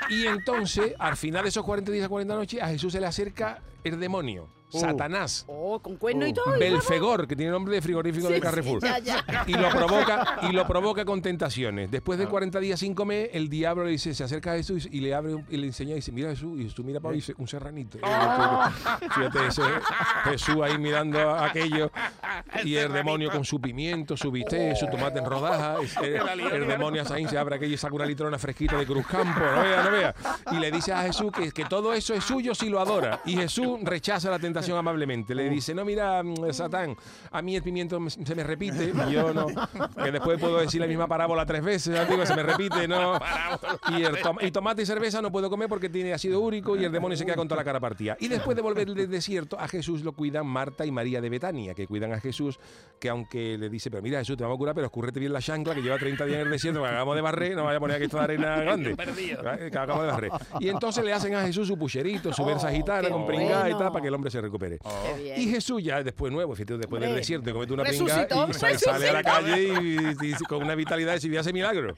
Y 0.09 0.25
entonces, 0.25 0.93
al 0.97 1.17
final 1.17 1.43
de 1.43 1.49
esos 1.49 1.63
40 1.63 1.91
días 1.91 2.05
y 2.05 2.09
40 2.09 2.35
noches, 2.35 2.61
a 2.61 2.67
Jesús 2.67 2.93
se 2.93 2.99
le 2.99 3.07
acerca 3.07 3.59
el 3.83 3.99
demonio, 3.99 4.47
Satanás. 4.69 5.45
Oh, 5.47 5.79
con 5.79 5.95
cuerno 5.97 6.27
y 6.27 6.33
todo. 6.33 6.55
y 6.55 6.59
Belfegor, 6.59 7.27
que 7.27 7.35
tiene 7.35 7.51
nombre 7.51 7.75
de 7.75 7.81
frigorífico 7.81 8.27
Sí, 8.27 8.33
de 8.33 8.39
sí, 8.39 8.41
Carrefour. 8.43 8.81
ya, 8.83 8.99
ya. 8.99 9.23
Y 9.47 9.53
lo 9.53 9.69
provoca 9.69 10.39
y 10.49 10.51
lo 10.53 10.67
provoca 10.67 11.05
con 11.05 11.21
tentaciones. 11.21 11.89
Después 11.91 12.19
de 12.19 12.27
40 12.27 12.59
días 12.59 12.79
sin 12.79 12.93
comer, 12.93 13.29
el 13.33 13.49
diablo 13.49 13.83
le 13.85 13.91
dice, 13.91 14.13
se 14.13 14.23
acerca 14.23 14.53
a 14.53 14.55
Jesús 14.55 14.87
y 14.91 14.99
le 14.99 15.13
abre 15.15 15.43
y 15.49 15.57
le 15.57 15.67
enseña 15.67 15.93
y 15.93 15.95
dice, 15.95 16.11
mira 16.11 16.29
Jesús, 16.29 16.59
y 16.59 16.63
Jesús 16.63 16.85
mira 16.85 16.99
para 16.99 17.13
ahí, 17.13 17.17
dice, 17.19 17.33
un 17.37 17.47
serranito. 17.47 17.97
Fíjate 17.97 19.47
ese 19.47 19.61
Jesús 20.25 20.57
ahí 20.63 20.77
mirando 20.77 21.33
aquello 21.35 21.91
y 22.63 22.75
el 22.75 22.91
demonio 22.93 23.31
con 23.31 23.43
su 23.45 23.59
pimiento, 23.59 24.15
su 24.17 24.29
bistec, 24.31 24.75
su 24.75 24.87
tomate 24.87 25.19
en 25.19 25.25
rodajas. 25.25 25.79
El, 26.01 26.39
el 26.51 26.67
demonio 26.67 27.03
ahí 27.11 27.27
se 27.27 27.37
abre 27.37 27.55
aquello 27.55 27.73
y 27.73 27.77
saca 27.77 27.95
una 27.95 28.05
litrona 28.05 28.37
fresquita 28.37 28.77
de 28.77 28.85
Cruz 28.85 29.07
Campo, 29.07 29.39
no 29.39 29.61
vea, 29.63 29.83
no 29.83 29.91
vea. 29.91 30.15
Y 30.51 30.57
le 30.57 30.71
dice 30.71 30.93
a 30.93 31.01
Jesús 31.03 31.31
que, 31.31 31.51
que 31.51 31.65
todo 31.65 31.93
eso 31.93 32.13
es 32.13 32.23
suyo 32.23 32.53
si 32.53 32.69
lo 32.69 32.79
adora. 32.79 33.21
Y 33.25 33.35
Jesús 33.35 33.79
rechaza 33.83 34.29
la 34.29 34.37
tentación 34.37 34.58
amablemente. 34.77 35.33
Le 35.35 35.49
dice, 35.49 35.73
no, 35.73 35.85
mira, 35.85 36.21
mm, 36.23 36.51
Satán, 36.51 36.95
a 37.31 37.41
mí 37.41 37.55
el 37.55 37.63
pimiento 37.63 37.99
se 38.09 38.35
me 38.35 38.43
repite, 38.43 38.91
y 39.07 39.11
yo 39.11 39.33
no. 39.33 39.47
Que 40.03 40.11
después 40.11 40.39
puedo 40.39 40.59
decir 40.59 40.81
la 40.81 40.87
misma 40.87 41.07
parábola 41.07 41.45
tres 41.45 41.63
veces, 41.63 41.95
ya 41.95 42.05
digo, 42.05 42.25
se 42.25 42.35
me 42.35 42.43
repite, 42.43 42.87
no. 42.87 43.19
Y, 43.97 44.03
el 44.03 44.21
tom- 44.21 44.37
y 44.41 44.51
tomate 44.51 44.81
y 44.81 44.85
cerveza 44.85 45.21
no 45.21 45.31
puedo 45.31 45.49
comer 45.49 45.67
porque 45.69 45.89
tiene 45.89 46.13
ácido 46.13 46.39
úrico 46.39 46.75
y 46.75 46.83
el 46.85 46.91
demonio 46.91 47.17
se 47.17 47.25
queda 47.25 47.35
con 47.35 47.47
toda 47.47 47.61
la 47.61 47.65
cara 47.65 47.79
partida. 47.79 48.17
Y 48.19 48.27
después 48.27 48.55
de 48.55 48.61
volver 48.61 48.87
del 48.93 49.09
desierto, 49.09 49.59
a 49.59 49.67
Jesús 49.67 50.03
lo 50.03 50.13
cuidan 50.13 50.45
Marta 50.47 50.85
y 50.85 50.91
María 50.91 51.21
de 51.21 51.29
Betania, 51.29 51.73
que 51.73 51.87
cuidan 51.87 52.13
a 52.13 52.19
Jesús, 52.19 52.59
que 52.99 53.09
aunque 53.09 53.57
le 53.57 53.69
dice, 53.69 53.89
pero 53.89 54.01
mira 54.03 54.19
Jesús, 54.19 54.37
te 54.37 54.43
vamos 54.43 54.55
a 54.55 54.59
curar, 54.59 54.75
pero 54.75 54.87
escurrete 54.87 55.19
bien 55.19 55.33
la 55.33 55.41
chancla, 55.41 55.73
que 55.75 55.81
lleva 55.81 55.97
30 55.97 56.25
días 56.25 56.39
en 56.41 56.45
el 56.47 56.51
desierto, 56.51 56.81
que 56.81 56.87
acabamos 56.87 57.15
de 57.15 57.21
barrer, 57.21 57.55
no 57.55 57.63
vaya 57.63 57.77
a 57.77 57.79
poner 57.79 57.97
aquí 57.97 58.07
toda 58.07 58.23
arena 58.23 58.57
grande. 58.61 58.95
Perdido. 58.95 59.41
Que 59.41 59.65
acabamos 59.67 60.03
de 60.05 60.11
barrer. 60.11 60.31
Y 60.59 60.69
entonces 60.69 61.03
le 61.03 61.13
hacen 61.13 61.35
a 61.35 61.45
Jesús 61.45 61.67
su 61.67 61.77
pucherito, 61.77 62.33
su 62.33 62.43
versa 62.45 62.71
gitana 62.71 63.09
con 63.09 63.25
pringada 63.25 63.67
y 63.67 63.71
tal, 63.71 63.77
bueno. 63.77 63.91
para 63.93 64.01
que 64.01 64.07
el 64.07 64.13
hombre 64.13 64.31
se 64.31 64.41
recupere. 64.49 64.79
Bien. 65.17 65.39
Y 65.41 65.47
Jesús 65.49 65.81
ya 65.83 66.03
después 66.03 66.31
nuevo, 66.31 66.55
después 66.55 67.01
del 67.01 67.15
desierto, 67.15 67.51
comete 67.53 67.73
una 67.73 67.83
resucitó, 67.83 68.47
pringada 68.47 68.49
y 68.49 68.53
sale, 68.53 68.77
sale 68.79 69.09
a 69.09 69.13
la 69.13 69.23
calle 69.23 69.63
y, 69.63 69.97
y- 70.27 70.31
y 70.31 70.33
con 70.47 70.61
una 70.63 70.75
vitalidad 70.75 71.13
de 71.13 71.19
si 71.21 71.35
hace 71.37 71.53
milagro. 71.53 71.95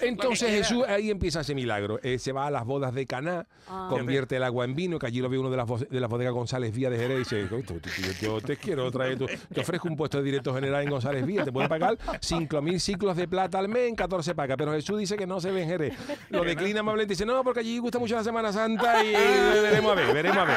Entonces 0.00 0.50
Jesús 0.50 0.84
ahí 0.88 1.10
empieza 1.10 1.40
ese 1.40 1.54
milagro. 1.54 2.00
Eh, 2.02 2.18
se 2.18 2.32
va 2.32 2.46
a 2.46 2.50
las 2.50 2.64
bodas 2.64 2.94
de 2.94 3.06
Caná, 3.06 3.46
Ah. 3.68 3.86
convierte 3.88 4.36
el 4.36 4.42
agua 4.42 4.64
en 4.64 4.74
vino, 4.74 4.98
que 4.98 5.06
allí 5.06 5.20
lo 5.20 5.28
ve 5.28 5.38
uno 5.38 5.50
de 5.50 5.56
las, 5.56 5.66
de 5.88 6.00
las 6.00 6.10
bodegas 6.10 6.32
González 6.34 6.74
Vía 6.74 6.90
de 6.90 6.96
Jerez 6.98 7.16
y 7.16 7.18
dice, 7.20 7.48
"Coño, 7.48 7.62
tú- 7.62 7.78
tú- 7.80 7.90
yo, 8.02 8.12
yo 8.20 8.40
te 8.40 8.56
quiero 8.56 8.90
traer, 8.90 9.16
tú- 9.18 9.26
te 9.52 9.60
ofrezco 9.60 9.88
un 9.88 9.96
puesto 9.96 10.18
de 10.18 10.24
director 10.24 10.54
general 10.54 10.82
en 10.82 10.90
González 10.90 11.24
Vía, 11.24 11.44
te 11.44 11.52
puedo 11.52 11.68
pagar 11.68 11.96
5.000 12.20 12.80
ciclos 12.80 13.16
de 13.16 13.28
plata 13.28 13.58
al 13.58 13.68
mes 13.68 13.88
en 13.88 13.94
14 13.94 14.34
pacas, 14.34 14.56
pero 14.58 14.72
Jesús 14.72 14.98
dice 14.98 15.16
que 15.16 15.26
no 15.26 15.40
se 15.40 15.50
ve 15.50 15.62
en 15.62 15.68
Jerez. 15.68 15.94
Lo 16.30 16.42
declina 16.44 16.80
amablemente, 16.80 17.12
dice, 17.14 17.24
no, 17.24 17.42
porque 17.44 17.60
allí 17.60 17.78
gusta 17.78 17.98
mucho 17.98 18.14
la 18.16 18.24
Semana 18.24 18.52
Santa 18.52 19.02
y 19.04 19.12
veremos 19.12 19.92
a 19.92 19.94
ver, 19.94 20.12
veremos 20.14 20.38
a 20.38 20.44
ver. 20.44 20.56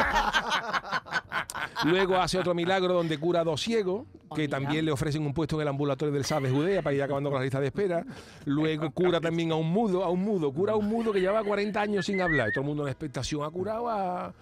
Luego 1.84 2.16
hace 2.18 2.40
otro 2.40 2.54
milagro 2.54 2.94
donde 2.94 3.18
cura 3.18 3.42
a 3.42 3.44
dos 3.44 3.62
ciegos, 3.62 4.06
que 4.34 4.44
mira. 4.44 4.60
también 4.60 4.86
le 4.86 4.92
ofrecen 4.92 5.26
un 5.26 5.34
puesto 5.34 5.56
en 5.56 5.64
el 5.64 5.68
ambulatorio 5.68 6.14
del 6.14 6.26
SAD 6.26 6.44
de 6.44 6.50
Judea 6.50 6.82
para 6.82 6.96
ir 6.96 7.04
acabando 7.04 7.30
con 7.30 7.40
la 7.40 7.44
lista 7.44 7.60
de 7.60 7.68
espera. 7.68 8.06
Luego 8.46 8.92
cura 8.92 9.20
también 9.22 9.52
a 9.52 9.56
un 9.56 9.70
mudo, 9.70 10.04
a 10.04 10.10
un 10.10 10.22
mudo, 10.22 10.52
cura 10.52 10.74
a 10.74 10.76
un 10.76 10.88
mudo 10.88 11.12
que 11.12 11.22
lleva 11.22 11.44
40 11.44 11.80
años 11.80 12.06
sin 12.06 12.22
hablar. 12.22 12.50
Y 12.50 12.54
todo 12.54 12.62
el 12.62 12.68
mundo 12.68 12.84
en 12.84 12.90
expectación 12.90 13.44
ha 13.44 13.50
curado 13.50 13.90
a, 13.90 14.34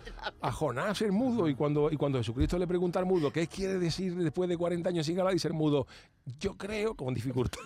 a 0.41 0.51
Jonás, 0.51 1.01
el 1.01 1.11
mudo. 1.11 1.47
Y 1.49 1.55
cuando, 1.55 1.91
y 1.91 1.97
cuando 1.97 2.17
Jesucristo 2.19 2.57
le 2.57 2.67
pregunta 2.67 2.99
al 2.99 3.05
mudo, 3.05 3.31
¿qué 3.31 3.47
quiere 3.47 3.79
decir 3.79 4.15
después 4.15 4.47
de 4.49 4.57
40 4.57 4.89
años 4.89 5.05
sin 5.05 5.19
hablar? 5.19 5.33
Dice 5.33 5.47
el 5.47 5.53
mudo, 5.53 5.87
yo 6.39 6.55
creo, 6.57 6.95
con 6.95 7.13
dificultad, 7.13 7.59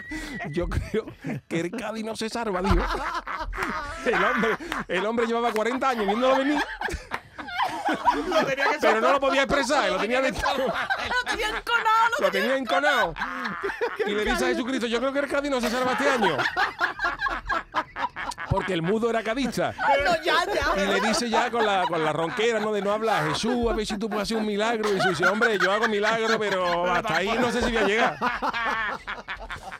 yo 0.50 0.68
creo 0.68 1.06
que 1.48 1.60
el 1.60 1.70
Cádiz 1.70 2.04
no 2.04 2.16
se 2.16 2.28
salva, 2.28 2.60
dijo. 2.62 2.76
El 4.04 4.14
hombre, 4.22 4.48
el 4.88 5.06
hombre 5.06 5.26
llevaba 5.26 5.50
40 5.50 5.88
años 5.88 6.06
viéndolo 6.06 6.36
venir, 6.36 6.60
pero 8.80 9.00
no 9.00 9.12
lo 9.12 9.20
podía 9.20 9.42
expresar, 9.42 9.90
lo 9.90 9.98
tenía 9.98 10.20
dentro. 10.20 10.48
Lo 10.56 11.30
tenía 11.30 11.48
enconado, 11.48 12.10
lo 12.18 12.26
Lo 12.26 12.30
tenía 12.32 12.56
enconado. 12.56 13.14
Y 14.06 14.10
le 14.10 14.24
dice 14.24 14.44
a 14.44 14.48
Jesucristo, 14.48 14.86
yo 14.86 14.98
creo 14.98 15.12
que 15.12 15.18
el 15.20 15.28
Cádiz 15.28 15.50
no 15.50 15.60
se 15.60 15.70
salva 15.70 15.92
este 15.92 16.08
año. 16.08 16.36
Porque 18.48 18.72
el 18.72 18.82
mudo 18.82 19.10
era 19.10 19.22
cadista. 19.22 19.74
No, 20.04 20.22
ya, 20.22 20.44
ya. 20.46 20.82
Y 20.82 20.86
le 20.86 21.00
dice 21.08 21.28
ya 21.28 21.50
con 21.50 21.66
la, 21.66 21.84
con 21.88 22.04
la 22.04 22.12
ronquera, 22.12 22.60
¿no? 22.60 22.72
De 22.72 22.82
no 22.82 22.92
hablar, 22.92 23.28
Jesús, 23.30 23.68
a 23.70 23.74
ver 23.74 23.84
si 23.86 23.98
tú 23.98 24.08
puedes 24.08 24.22
hacer 24.24 24.36
un 24.36 24.46
milagro. 24.46 24.90
Y 24.90 25.08
dice, 25.08 25.26
hombre, 25.26 25.58
yo 25.58 25.72
hago 25.72 25.88
milagro, 25.88 26.38
pero 26.38 26.92
hasta 26.92 27.16
ahí 27.16 27.36
no 27.38 27.50
sé 27.50 27.62
si 27.62 27.72
voy 27.72 27.82
a 27.82 27.86
llegar. 27.86 28.16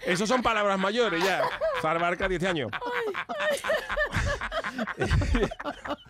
Esos 0.04 0.28
son 0.28 0.42
palabras 0.42 0.78
mayores 0.78 1.22
ya. 1.22 1.42
Salvar 1.80 2.16
Cádiz 2.16 2.36
este 2.36 2.48
año. 2.48 2.68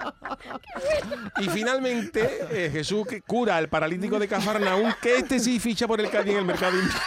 Y 1.40 1.48
finalmente 1.48 2.46
eh, 2.50 2.70
Jesús 2.70 3.06
cura 3.26 3.56
al 3.56 3.68
paralítico 3.68 4.18
de 4.18 4.28
Cafarnaún, 4.28 4.94
que 5.00 5.16
este 5.18 5.38
sí 5.38 5.58
ficha 5.60 5.86
por 5.86 6.00
el 6.00 6.10
Cádiz 6.10 6.32
en 6.32 6.38
el 6.38 6.44
mercado 6.44 6.72
invierno. 6.76 7.00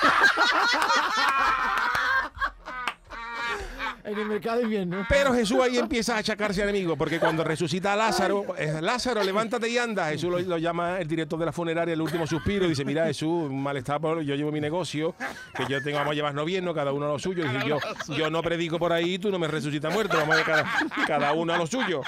En 4.03 4.17
el 4.17 4.25
mercado 4.25 4.57
de 4.59 4.63
invierno. 4.63 5.05
Pero 5.09 5.33
Jesús 5.33 5.57
ahí 5.61 5.77
empieza 5.77 6.15
a 6.15 6.19
achacarse 6.19 6.63
al 6.63 6.69
enemigo, 6.69 6.95
porque 6.95 7.19
cuando 7.19 7.43
resucita 7.43 7.91
a 7.91 7.95
Lázaro, 7.97 8.45
eh, 8.57 8.79
Lázaro, 8.81 9.21
levántate 9.21 9.67
y 9.67 9.77
anda. 9.77 10.07
Jesús 10.07 10.31
lo, 10.31 10.39
lo 10.39 10.57
llama 10.57 10.97
el 10.99 11.07
director 11.09 11.37
de 11.37 11.45
la 11.45 11.51
funeraria, 11.51 11.93
el 11.93 12.01
último 12.01 12.25
suspiro, 12.25 12.65
y 12.65 12.69
dice, 12.69 12.85
mira 12.85 13.05
Jesús, 13.05 13.51
malestar, 13.51 13.99
por- 13.99 14.21
yo 14.21 14.35
llevo 14.35 14.49
mi 14.49 14.61
negocio, 14.61 15.13
que 15.53 15.65
yo 15.67 15.83
tengo, 15.83 15.97
vamos 15.97 16.11
a 16.13 16.15
llevarnos 16.15 16.45
bien, 16.45 16.63
¿no? 16.63 16.73
cada 16.73 16.93
uno 16.93 17.05
a 17.05 17.09
lo 17.09 17.19
suyo. 17.19 17.43
Y 17.45 17.49
dice, 17.49 17.67
yo, 17.67 17.79
yo 18.15 18.29
no 18.29 18.41
predico 18.41 18.79
por 18.79 18.93
ahí, 18.93 19.19
tú 19.19 19.29
no 19.29 19.39
me 19.39 19.47
resucitas 19.49 19.93
muerto, 19.93 20.15
vamos 20.15 20.37
a 20.37 20.39
ir 20.39 20.45
cada, 20.45 20.65
cada 21.05 21.33
uno 21.33 21.53
a 21.53 21.57
lo 21.57 21.67
suyo. 21.67 22.01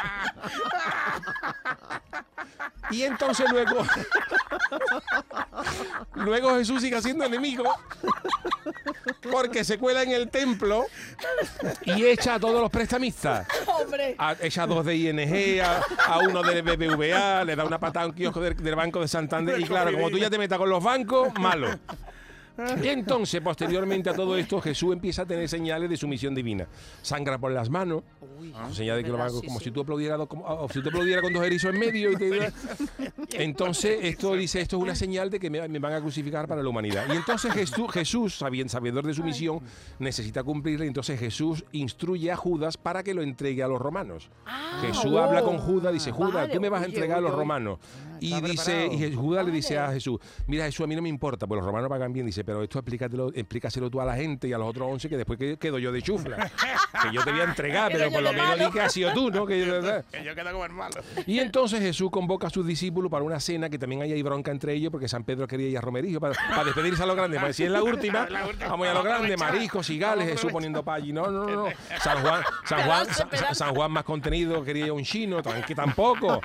Y 2.91 3.03
entonces 3.03 3.45
luego, 3.51 3.83
luego 6.15 6.55
Jesús 6.57 6.81
sigue 6.81 7.01
siendo 7.01 7.25
enemigo. 7.25 7.63
Porque 9.31 9.63
se 9.63 9.77
cuela 9.77 10.03
en 10.03 10.11
el 10.11 10.29
templo 10.29 10.85
y 11.85 12.05
echa 12.05 12.35
a 12.35 12.39
todos 12.39 12.61
los 12.61 12.69
prestamistas. 12.69 13.47
¡Hombre! 13.67 14.15
A- 14.17 14.35
echa 14.41 14.63
a 14.63 14.67
dos 14.67 14.85
de 14.85 14.95
ING, 14.95 15.61
a, 15.61 15.81
a 16.07 16.19
uno 16.19 16.41
de 16.43 16.61
BBVA, 16.61 17.43
le 17.43 17.55
da 17.55 17.65
una 17.65 17.79
patada 17.79 18.05
a 18.05 18.09
un 18.09 18.13
kiosco 18.15 18.39
del, 18.39 18.55
del 18.55 18.75
Banco 18.75 19.01
de 19.01 19.07
Santander. 19.07 19.59
Y 19.59 19.65
claro, 19.65 19.91
como 19.91 20.09
tú 20.09 20.17
ya 20.17 20.29
te 20.29 20.37
metas 20.37 20.57
con 20.57 20.69
los 20.69 20.83
bancos, 20.83 21.33
malo. 21.39 21.67
Entonces, 22.83 23.41
posteriormente 23.41 24.09
a 24.09 24.13
todo 24.13 24.37
esto, 24.37 24.59
Jesús 24.61 24.93
empieza 24.93 25.23
a 25.23 25.25
tener 25.25 25.47
señales 25.49 25.89
de 25.89 25.97
su 25.97 26.07
misión 26.07 26.33
divina. 26.35 26.67
Sangra 27.01 27.37
por 27.37 27.51
las 27.51 27.69
manos, 27.69 28.03
son 28.53 28.73
señales 28.73 28.97
de 28.99 29.03
que 29.03 29.09
lo 29.11 29.17
¿verdad? 29.17 29.31
van- 29.33 29.41
Sí, 29.41 29.47
como 29.47 29.59
sí. 29.59 29.65
si 29.65 29.71
tú 29.71 29.81
aplaudieras 29.81 30.27
como- 30.27 30.67
si 30.69 30.81
tú 30.81 30.89
aplaudieras 30.89 31.23
con 31.23 31.33
dos 31.33 31.43
erizos 31.43 31.73
en 31.73 31.79
medio. 31.79 32.11
y 32.11 32.15
te- 32.17 32.51
entonces, 33.33 33.99
esto 34.03 34.33
dice, 34.35 34.61
esto 34.61 34.77
es 34.77 34.83
una 34.83 34.95
señal 34.95 35.29
de 35.29 35.39
que 35.39 35.49
me, 35.49 35.67
me 35.67 35.79
van 35.79 35.93
a 35.93 36.01
crucificar 36.01 36.47
para 36.47 36.61
la 36.63 36.69
humanidad. 36.69 37.05
Y 37.11 37.15
entonces 37.15 37.51
Jesús, 37.53 37.91
Jesús 37.91 38.35
sabedor 38.37 39.05
de 39.05 39.13
su 39.13 39.23
misión, 39.23 39.59
necesita 39.99 40.43
cumplirla. 40.43 40.85
Entonces 40.85 41.19
Jesús 41.19 41.63
instruye 41.71 42.31
a 42.31 42.35
Judas 42.35 42.77
para 42.77 43.03
que 43.03 43.13
lo 43.13 43.21
entregue 43.21 43.63
a 43.63 43.67
los 43.67 43.79
romanos. 43.81 44.29
Jesús 44.81 45.15
habla 45.17 45.41
con 45.41 45.57
Judas, 45.57 45.93
dice, 45.93 46.11
Judas, 46.11 46.33
vale, 46.33 46.53
tú 46.53 46.61
me 46.61 46.69
vas 46.69 46.81
a 46.81 46.85
oye, 46.85 46.93
entregar 46.95 47.17
a 47.17 47.21
los 47.21 47.31
oye. 47.31 47.39
romanos. 47.39 47.79
Y 48.21 48.33
dice, 48.41 48.87
preparado. 48.89 49.05
y 49.07 49.15
Judas 49.15 49.45
le 49.45 49.51
dice 49.51 49.77
a 49.77 49.91
Jesús, 49.91 50.19
mira 50.47 50.65
Jesús, 50.65 50.83
a 50.83 50.87
mí 50.87 50.95
no 50.95 51.01
me 51.01 51.07
importa, 51.09 51.47
pues 51.47 51.57
los 51.59 51.65
romanos 51.65 51.89
pagan 51.89 52.11
bien, 52.11 52.25
dice, 52.25 52.43
pero 52.49 52.63
esto 52.63 52.79
explícatelo, 52.79 53.31
explícaselo 53.31 53.91
tú 53.91 54.01
a 54.01 54.05
la 54.05 54.15
gente 54.15 54.47
y 54.47 54.53
a 54.53 54.57
los 54.57 54.67
otros 54.67 54.87
once 54.91 55.07
que 55.07 55.17
después 55.17 55.37
que- 55.37 55.57
quedo 55.57 55.77
yo 55.77 55.91
de 55.91 56.01
chufla. 56.01 56.49
que 57.03 57.11
yo 57.13 57.23
te 57.23 57.29
voy 57.31 57.41
a 57.41 57.43
entregar, 57.43 57.91
pero 57.91 58.09
por 58.09 58.23
lo 58.23 58.33
menos 58.33 58.57
di 58.57 58.71
que 58.71 58.81
has 58.81 58.91
sido 58.91 59.13
tú, 59.13 59.29
¿no? 59.29 59.45
Que 59.45 59.63
yo- 59.63 59.79
Que 60.11 60.23
yo 60.23 60.33
quedo 60.33 60.51
como 60.51 60.65
hermano. 60.65 60.95
y 61.27 61.37
entonces 61.37 61.79
Jesús 61.79 62.09
convoca 62.09 62.47
a 62.47 62.49
sus 62.49 62.65
discípulos 62.65 63.11
para 63.11 63.23
una 63.23 63.39
cena 63.39 63.69
que 63.69 63.77
también 63.77 64.01
hay 64.01 64.13
ahí 64.13 64.23
bronca 64.23 64.49
entre 64.49 64.73
ellos 64.73 64.91
porque 64.91 65.07
San 65.07 65.23
Pedro 65.25 65.45
quería 65.47 65.67
ir 65.69 65.77
a 65.77 65.81
Romerillo 65.81 66.19
para, 66.19 66.33
para 66.49 66.63
despedirse 66.63 67.03
a 67.03 67.05
los 67.05 67.15
grandes. 67.15 67.39
Pues 67.39 67.55
si 67.55 67.65
es 67.65 67.69
la 67.69 67.83
última, 67.83 68.27
La 68.31 68.47
última. 68.47 68.69
vamos 68.71 68.87
a 68.87 68.89
ir 68.89 68.91
a 68.91 68.93
los 68.95 69.03
grandes, 69.03 69.31
Aprovechar. 69.33 69.53
mariscos, 69.53 69.85
cigales, 69.85 70.27
Jesús 70.27 70.51
poniendo 70.51 70.81
pa' 70.81 70.95
allí. 70.95 71.13
No, 71.13 71.29
no, 71.29 71.45
no, 71.45 71.65
no. 71.67 71.73
San 72.01 72.23
Juan, 72.23 72.41
San 72.65 72.81
Juan, 72.87 73.07
San, 73.53 73.75
Juan 73.75 73.91
más 73.91 74.03
contenido, 74.05 74.63
quería 74.63 74.85
ir 74.85 74.89
a 74.89 74.93
un 74.93 75.03
chino, 75.03 75.43
que 75.67 75.75
tampoco. 75.75 76.41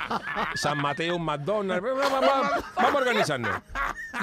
San 0.55 0.77
Mateo, 0.77 1.17
un 1.17 1.25
McDonald's. 1.25 1.83
Vamos 1.83 2.95
a 2.95 2.97
organizarnos. 2.99 3.51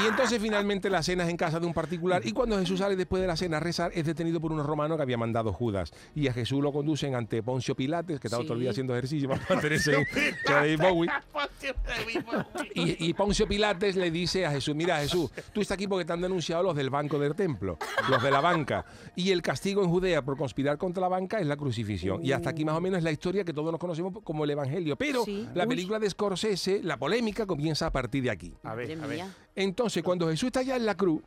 Y 0.03 0.07
entonces 0.07 0.41
finalmente 0.41 0.89
la 0.89 1.03
cena 1.03 1.23
es 1.23 1.29
en 1.29 1.37
casa 1.37 1.59
de 1.59 1.65
un 1.67 1.73
particular 1.73 2.21
y 2.25 2.31
cuando 2.31 2.57
Jesús 2.59 2.79
sale 2.79 2.95
después 2.95 3.21
de 3.21 3.27
la 3.27 3.35
cena 3.35 3.57
a 3.57 3.59
rezar 3.59 3.91
es 3.93 4.05
detenido 4.05 4.39
por 4.39 4.51
unos 4.51 4.65
romanos 4.65 4.97
que 4.97 5.03
había 5.03 5.17
mandado 5.17 5.51
Judas. 5.53 5.91
Y 6.15 6.27
a 6.27 6.33
Jesús 6.33 6.61
lo 6.63 6.71
conducen 6.71 7.15
ante 7.15 7.43
Poncio 7.43 7.75
Pilates, 7.75 8.19
que 8.19 8.27
estaba 8.27 8.43
todo 8.43 8.53
el 8.53 8.59
día 8.61 8.69
Sí. 8.71 8.75
haciendo 8.75 8.93
ejercicio 8.95 9.27
para 9.29 9.41
mantenerse 9.49 9.93
en 9.95 10.05
David 10.47 10.79
Bowie. 10.79 11.09
Y, 12.73 13.09
y 13.09 13.13
Poncio 13.13 13.47
Pilates 13.47 13.95
le 13.95 14.11
dice 14.11 14.45
a 14.45 14.51
Jesús, 14.51 14.75
mira 14.75 14.97
Jesús, 14.99 15.29
tú 15.53 15.61
estás 15.61 15.75
aquí 15.75 15.87
porque 15.87 16.05
te 16.05 16.13
han 16.13 16.21
denunciado 16.21 16.63
los 16.63 16.75
del 16.75 16.89
banco 16.89 17.19
del 17.19 17.35
templo, 17.35 17.77
los 18.09 18.21
de 18.23 18.31
la 18.31 18.39
banca. 18.41 18.85
Y 19.15 19.31
el 19.31 19.41
castigo 19.41 19.83
en 19.83 19.89
Judea 19.89 20.21
por 20.23 20.37
conspirar 20.37 20.77
contra 20.77 21.01
la 21.01 21.07
banca 21.09 21.39
es 21.39 21.45
la 21.47 21.57
crucifixión. 21.57 22.23
Y 22.23 22.31
hasta 22.31 22.49
aquí 22.51 22.63
más 22.65 22.75
o 22.75 22.81
menos 22.81 22.99
es 22.99 23.03
la 23.03 23.11
historia 23.11 23.43
que 23.43 23.53
todos 23.53 23.71
nos 23.71 23.79
conocemos 23.79 24.13
como 24.23 24.43
el 24.45 24.49
Evangelio. 24.51 24.95
Pero 24.95 25.23
Sí. 25.25 25.47
la 25.53 25.63
Uy. 25.63 25.69
película 25.69 25.99
de 25.99 26.09
Scorsese, 26.09 26.81
la 26.83 26.97
polémica 26.97 27.45
comienza 27.45 27.87
a 27.87 27.91
partir 27.91 28.23
de 28.23 28.31
aquí. 28.31 28.53
A 28.63 28.73
ver, 28.75 28.97
a 29.01 29.07
ver. 29.07 29.25
Entonces, 29.55 30.03
cuando 30.03 30.27
Jesús 30.29 30.47
está 30.47 30.61
ya 30.61 30.75
en 30.75 30.85
la 30.85 30.95
cruz, 30.95 31.21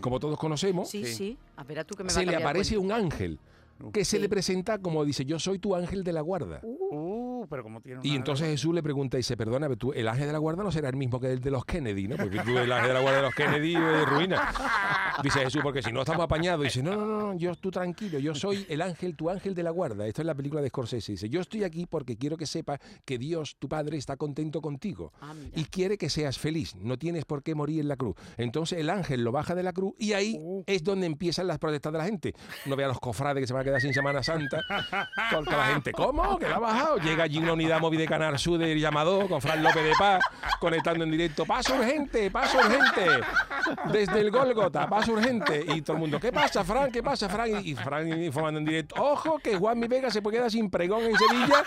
como 0.00 0.18
todos 0.20 0.38
conocemos, 0.38 0.88
Sí, 0.90 1.04
Sí. 1.04 1.14
sí. 1.14 1.38
A 1.56 1.64
ver, 1.64 1.80
a 1.80 1.84
tú 1.84 1.94
que 1.94 2.02
me 2.04 2.08
va 2.08 2.14
se 2.14 2.26
le 2.26 2.36
aparece 2.36 2.76
un 2.78 2.90
ángel 2.92 3.38
que 3.92 4.04
se 4.04 4.18
le 4.18 4.28
presenta 4.28 4.78
como 4.78 5.04
dice, 5.04 5.24
yo 5.24 5.38
soy 5.38 5.58
tu 5.58 5.74
ángel 5.74 6.04
de 6.04 6.12
la 6.12 6.20
guarda. 6.20 6.60
Uh, 6.62 6.88
pero 7.48 7.62
como 7.62 7.80
tiene 7.80 8.00
Y 8.02 8.14
entonces 8.14 8.48
Jesús 8.48 8.74
le 8.74 8.82
pregunta 8.82 9.16
y 9.16 9.20
dice, 9.20 9.36
perdona, 9.36 9.66
pero 9.66 9.78
tú, 9.78 9.92
el 9.92 10.08
ángel 10.08 10.26
de 10.26 10.32
la 10.32 10.38
guarda 10.38 10.62
no 10.62 10.72
será 10.72 10.88
el 10.88 10.96
mismo 10.96 11.20
que 11.20 11.32
el 11.32 11.40
de 11.40 11.50
los 11.50 11.64
Kennedy, 11.64 12.08
¿no? 12.08 12.16
Porque 12.16 12.40
tú 12.40 12.58
el 12.58 12.70
ángel 12.70 12.88
de 12.88 12.94
la 12.94 13.00
guarda 13.00 13.16
de 13.18 13.22
los 13.22 13.34
Kennedy 13.34 13.74
es 13.74 14.08
ruina. 14.08 14.52
Dice 15.22 15.40
Jesús, 15.40 15.60
porque 15.62 15.82
si 15.82 15.92
no 15.92 16.00
estamos 16.00 16.24
apañados. 16.24 16.64
Dice, 16.64 16.82
no, 16.82 16.96
no, 16.96 17.06
no, 17.06 17.20
no, 17.20 17.38
yo 17.38 17.54
tú 17.54 17.70
tranquilo, 17.70 18.18
yo 18.18 18.34
soy 18.34 18.66
el 18.68 18.82
ángel, 18.82 19.16
tu 19.16 19.30
ángel 19.30 19.54
de 19.54 19.62
la 19.62 19.70
guarda. 19.70 20.06
Esto 20.06 20.22
es 20.22 20.26
la 20.26 20.34
película 20.34 20.60
de 20.60 20.68
Scorsese. 20.68 21.12
Dice, 21.12 21.28
yo 21.28 21.40
estoy 21.40 21.64
aquí 21.64 21.86
porque 21.86 22.16
quiero 22.16 22.36
que 22.36 22.46
sepas 22.46 22.80
que 23.04 23.18
Dios, 23.18 23.56
tu 23.58 23.68
Padre, 23.68 23.96
está 23.96 24.16
contento 24.16 24.60
contigo. 24.60 25.12
Ah. 25.20 25.34
Y 25.54 25.64
quiere 25.64 25.98
que 25.98 26.10
seas 26.10 26.38
feliz, 26.38 26.74
no 26.76 26.98
tienes 26.98 27.24
por 27.24 27.42
qué 27.42 27.54
morir 27.54 27.80
en 27.80 27.88
la 27.88 27.96
cruz. 27.96 28.16
Entonces 28.36 28.78
el 28.78 28.90
ángel 28.90 29.22
lo 29.22 29.32
baja 29.32 29.54
de 29.54 29.62
la 29.62 29.72
cruz 29.72 29.94
y 29.98 30.12
ahí 30.12 30.38
es 30.66 30.82
donde 30.84 31.06
empiezan 31.06 31.46
las 31.46 31.58
protestas 31.58 31.92
de 31.92 31.98
la 31.98 32.04
gente. 32.04 32.34
No 32.66 32.76
vea 32.76 32.88
los 32.88 33.00
cofrades 33.00 33.40
que 33.40 33.46
se 33.46 33.52
van 33.52 33.62
a 33.62 33.64
quedar 33.64 33.80
sin 33.80 33.94
Semana 33.94 34.22
Santa. 34.22 34.60
Porque 35.34 35.50
la 35.50 35.66
gente, 35.66 35.92
¿cómo? 35.92 36.38
¿Que 36.38 36.48
la 36.48 36.56
ha 36.56 36.60
bajado? 36.60 36.96
Llega 36.98 37.26
allí 37.34 37.42
una 37.42 37.52
unidad 37.54 37.80
móvil 37.80 37.98
de 37.98 38.06
Canal 38.06 38.38
Sur 38.38 38.58
del 38.58 38.78
llamado 38.78 39.26
con 39.28 39.40
Fran 39.40 39.62
López 39.62 39.82
de 39.82 39.92
Paz, 39.98 40.22
conectando 40.60 41.04
en 41.04 41.10
directo. 41.10 41.44
Paso 41.44 41.74
urgente, 41.74 42.30
paso 42.30 42.58
urgente. 42.58 43.06
Desde 43.92 44.20
el 44.20 44.30
Gólgota, 44.30 44.88
paso 44.88 45.12
urgente. 45.12 45.64
Y 45.74 45.82
todo 45.82 45.96
el 45.96 46.00
mundo, 46.00 46.20
¿qué 46.20 46.32
pasa, 46.32 46.62
Fran? 46.62 46.92
¿Qué 46.92 47.02
pasa, 47.02 47.28
Fran? 47.28 47.50
Y, 47.64 47.74
Fran 47.74 48.22
informando 48.22 48.58
en 48.60 48.66
directo. 48.66 48.94
Ojo, 48.98 49.38
que 49.38 49.56
Juan 49.56 49.78
Mi 49.78 49.88
Vega 49.88 50.10
se 50.10 50.22
puede 50.22 50.36
quedar 50.36 50.50
sin 50.50 50.70
pregón 50.70 51.02
en 51.04 51.16
Sevilla. 51.16 51.64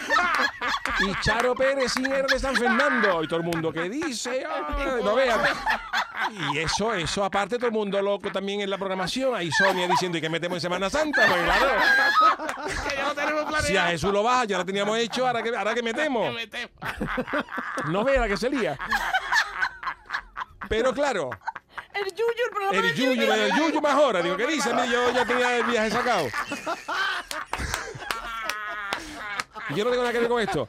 Y 1.01 1.21
Charo 1.21 1.53
Pérez 1.53 1.91
sin 1.91 2.03
de 2.03 2.39
San 2.39 2.55
Fernando. 2.55 3.23
Y 3.23 3.27
todo 3.27 3.39
el 3.39 3.45
mundo, 3.45 3.71
¿qué 3.71 3.89
dice? 3.89 4.45
Ay, 4.45 5.03
no 5.03 5.15
vean. 5.15 5.39
Y 6.31 6.57
eso, 6.57 6.93
eso 6.93 7.23
aparte 7.23 7.57
todo 7.57 7.67
el 7.67 7.73
mundo 7.73 8.01
loco 8.01 8.31
también 8.31 8.61
en 8.61 8.69
la 8.69 8.77
programación. 8.77 9.35
Ahí 9.35 9.51
Sonia 9.51 9.87
diciendo, 9.87 10.17
¿y 10.17 10.21
qué 10.21 10.29
metemos 10.29 10.57
en 10.57 10.61
Semana 10.61 10.89
Santa? 10.89 11.25
Pues 11.27 11.43
claro. 11.43 11.67
Que 12.89 12.95
ya 12.95 13.07
lo 13.07 13.15
tenemos 13.15 13.43
planeado. 13.43 13.67
Si 13.67 13.77
a 13.77 13.87
Jesús 13.87 14.11
lo 14.11 14.23
baja, 14.23 14.45
ya 14.45 14.57
lo 14.57 14.65
teníamos 14.65 14.97
hecho, 14.97 15.27
ahora 15.27 15.43
que, 15.43 15.55
ahora 15.55 15.73
que 15.73 15.83
metemos. 15.83 16.35
No 17.89 18.03
vea 18.03 18.21
la 18.21 18.27
que 18.27 18.37
se 18.37 18.49
lía. 18.49 18.77
Pero 20.69 20.93
claro, 20.93 21.29
El 21.93 22.13
Yuyu, 22.13 22.43
el 22.45 22.51
programa 22.51 22.77
el 22.77 22.93
Yuyu, 22.93 23.31
el 23.31 23.51
Yuyu 23.55 23.81
más 23.81 23.93
ahora. 23.93 24.21
Digo, 24.21 24.37
¿qué 24.37 24.47
dice? 24.47 24.69
Yo 24.91 25.11
ya 25.11 25.25
tenía 25.25 25.57
el 25.57 25.63
viaje 25.63 25.89
sacado. 25.91 26.27
Yo 29.75 29.83
no 29.83 29.89
tengo 29.89 30.03
nada 30.03 30.13
que 30.13 30.19
ver 30.19 30.29
con 30.29 30.41
esto. 30.41 30.67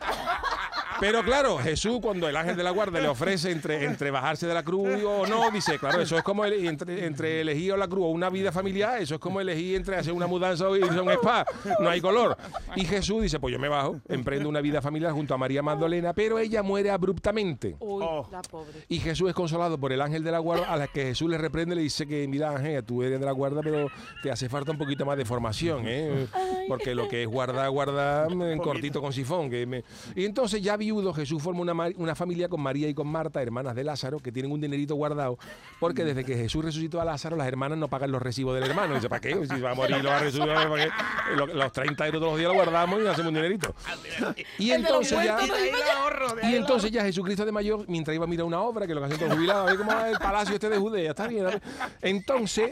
Pero 1.00 1.23
claro, 1.23 1.59
Jesús 1.59 1.99
cuando 2.02 2.28
el 2.28 2.37
ángel 2.37 2.57
de 2.57 2.62
la 2.62 2.71
guarda 2.71 3.00
le 3.00 3.09
ofrece 3.09 3.50
entre, 3.50 3.85
entre 3.85 4.11
bajarse 4.11 4.47
de 4.47 4.55
la 4.55 4.62
cruz 4.62 4.88
o 5.05 5.26
no, 5.26 5.50
dice, 5.50 5.78
claro, 5.78 6.00
eso 6.00 6.17
es 6.17 6.23
como 6.25 6.45
el- 6.45 6.67
entre, 6.67 7.05
entre 7.07 7.40
elegir 7.40 7.76
la 7.78 7.87
cruz 7.87 8.05
o 8.05 8.09
una 8.09 8.31
vida 8.31 8.50
familiar, 8.52 9.00
eso 9.00 9.14
es 9.14 9.21
como 9.21 9.40
elegir 9.40 9.76
entre 9.76 9.97
hacer 9.97 10.12
una 10.12 10.26
mudanza 10.26 10.69
o 10.69 10.76
irse 10.76 10.99
a 10.99 11.02
un 11.02 11.11
spa, 11.12 11.45
no 11.81 11.88
hay 11.88 12.00
color. 12.00 12.37
Y 12.76 12.85
Jesús 12.85 13.23
dice, 13.23 13.38
pues 13.38 13.52
yo 13.52 13.59
me 13.59 13.69
bajo, 13.69 14.00
emprendo 14.09 14.49
una 14.49 14.61
vida 14.61 14.81
familiar 14.83 15.12
junto 15.12 15.35
a 15.35 15.38
María 15.38 15.62
Magdalena, 15.62 16.12
pero 16.12 16.38
ella 16.38 16.62
muere 16.62 16.90
abruptamente. 16.90 17.76
Uy, 17.81 18.05
Oh. 18.05 18.26
la 18.31 18.43
pobre. 18.43 18.73
Y 18.88 18.99
Jesús 18.99 19.28
es 19.28 19.35
consolado 19.35 19.78
por 19.78 19.93
el 19.93 20.00
ángel 20.00 20.25
de 20.25 20.31
la 20.33 20.38
guarda, 20.38 20.73
a 20.73 20.76
la 20.76 20.87
que 20.88 21.02
Jesús 21.05 21.28
le 21.31 21.38
reprende 21.38 21.75
y 21.75 21.76
le 21.76 21.83
dice 21.83 22.07
que, 22.07 22.26
mira, 22.28 22.50
Ángel, 22.50 22.83
tú 22.85 23.02
eres 23.02 23.21
de 23.21 23.26
la 23.26 23.33
guarda, 23.33 23.61
pero 23.62 23.88
te 24.23 24.31
hace 24.31 24.49
falta 24.49 24.73
un 24.73 24.78
poquito 24.78 25.05
más 25.07 25.17
de 25.17 25.25
formación, 25.25 25.83
¿eh? 25.87 26.26
Porque 26.67 26.95
lo 26.95 27.09
que 27.09 27.23
es 27.23 27.28
guardar, 27.28 27.69
guardar 27.71 28.31
mm, 28.35 28.43
en 28.43 28.59
cortito 28.59 29.00
con 29.00 29.12
sifón. 29.12 29.50
Que 29.50 29.67
me- 29.67 29.85
Y 30.14 30.25
entonces 30.25 30.62
ya 30.62 30.76
viudo, 30.92 31.12
Jesús 31.12 31.42
forma 31.42 31.61
una, 31.61 31.73
una 31.97 32.14
familia 32.14 32.49
con 32.49 32.61
María 32.61 32.88
y 32.88 32.95
con 32.95 33.07
Marta, 33.09 33.42
hermanas 33.42 33.75
de 33.75 33.85
Lázaro, 33.85 34.18
que 34.21 34.33
tienen 34.33 34.50
un 34.52 34.61
dinerito 34.61 34.95
guardado, 34.95 35.38
porque 35.80 36.04
desde 36.04 36.25
que 36.25 36.35
Jesús 36.37 36.64
resucitó 36.64 37.00
a 37.00 37.04
Lázaro, 37.04 37.37
las 37.37 37.47
hermanas 37.47 37.76
no 37.78 37.88
pagan 37.88 38.11
los 38.11 38.23
recibos 38.23 38.54
del 38.54 38.64
hermano. 38.71 38.95
Dice, 38.95 39.09
¿para 39.09 39.21
qué? 39.21 39.35
Si 39.47 39.61
va 39.61 39.73
a 39.73 39.75
morir, 39.75 40.02
lo 40.02 40.09
va 40.11 40.16
a 40.16 40.21
resucitar, 40.21 40.68
¿para 40.68 40.85
qué? 40.85 40.90
Lo- 41.37 41.47
Los 41.47 41.73
30 41.73 42.07
euros 42.07 42.21
todos 42.21 42.33
los 42.33 42.38
días 42.38 42.49
lo 42.49 42.54
guardamos 42.54 43.02
y 43.02 43.07
hacemos 43.07 43.28
un 43.28 43.35
dinerito. 43.35 43.75
Y 44.59 44.71
entonces 44.71 45.18
ya... 45.25 45.38
Y 46.42 46.54
entonces 46.54 46.90
ya 46.90 47.02
Jesucristo 47.04 47.45
de 47.45 47.52
mayor, 47.52 47.85
mientras 47.88 48.14
iba 48.14 48.25
a 48.25 48.28
mirar 48.28 48.47
una 48.47 48.61
obra, 48.61 48.87
que 48.87 48.95
lo 48.95 49.00
que 49.00 49.07
hacen 49.07 49.18
todos 49.18 49.35
jubilados, 49.35 49.62
a 49.62 49.66
ver 49.71 49.76
cómo 49.78 49.92
va 49.92 50.09
el 50.09 50.18
palacio 50.18 50.54
este 50.54 50.68
de 50.68 50.78
Judea, 50.78 51.11
está 51.11 51.26
bien. 51.28 51.47
Entonces, 52.02 52.71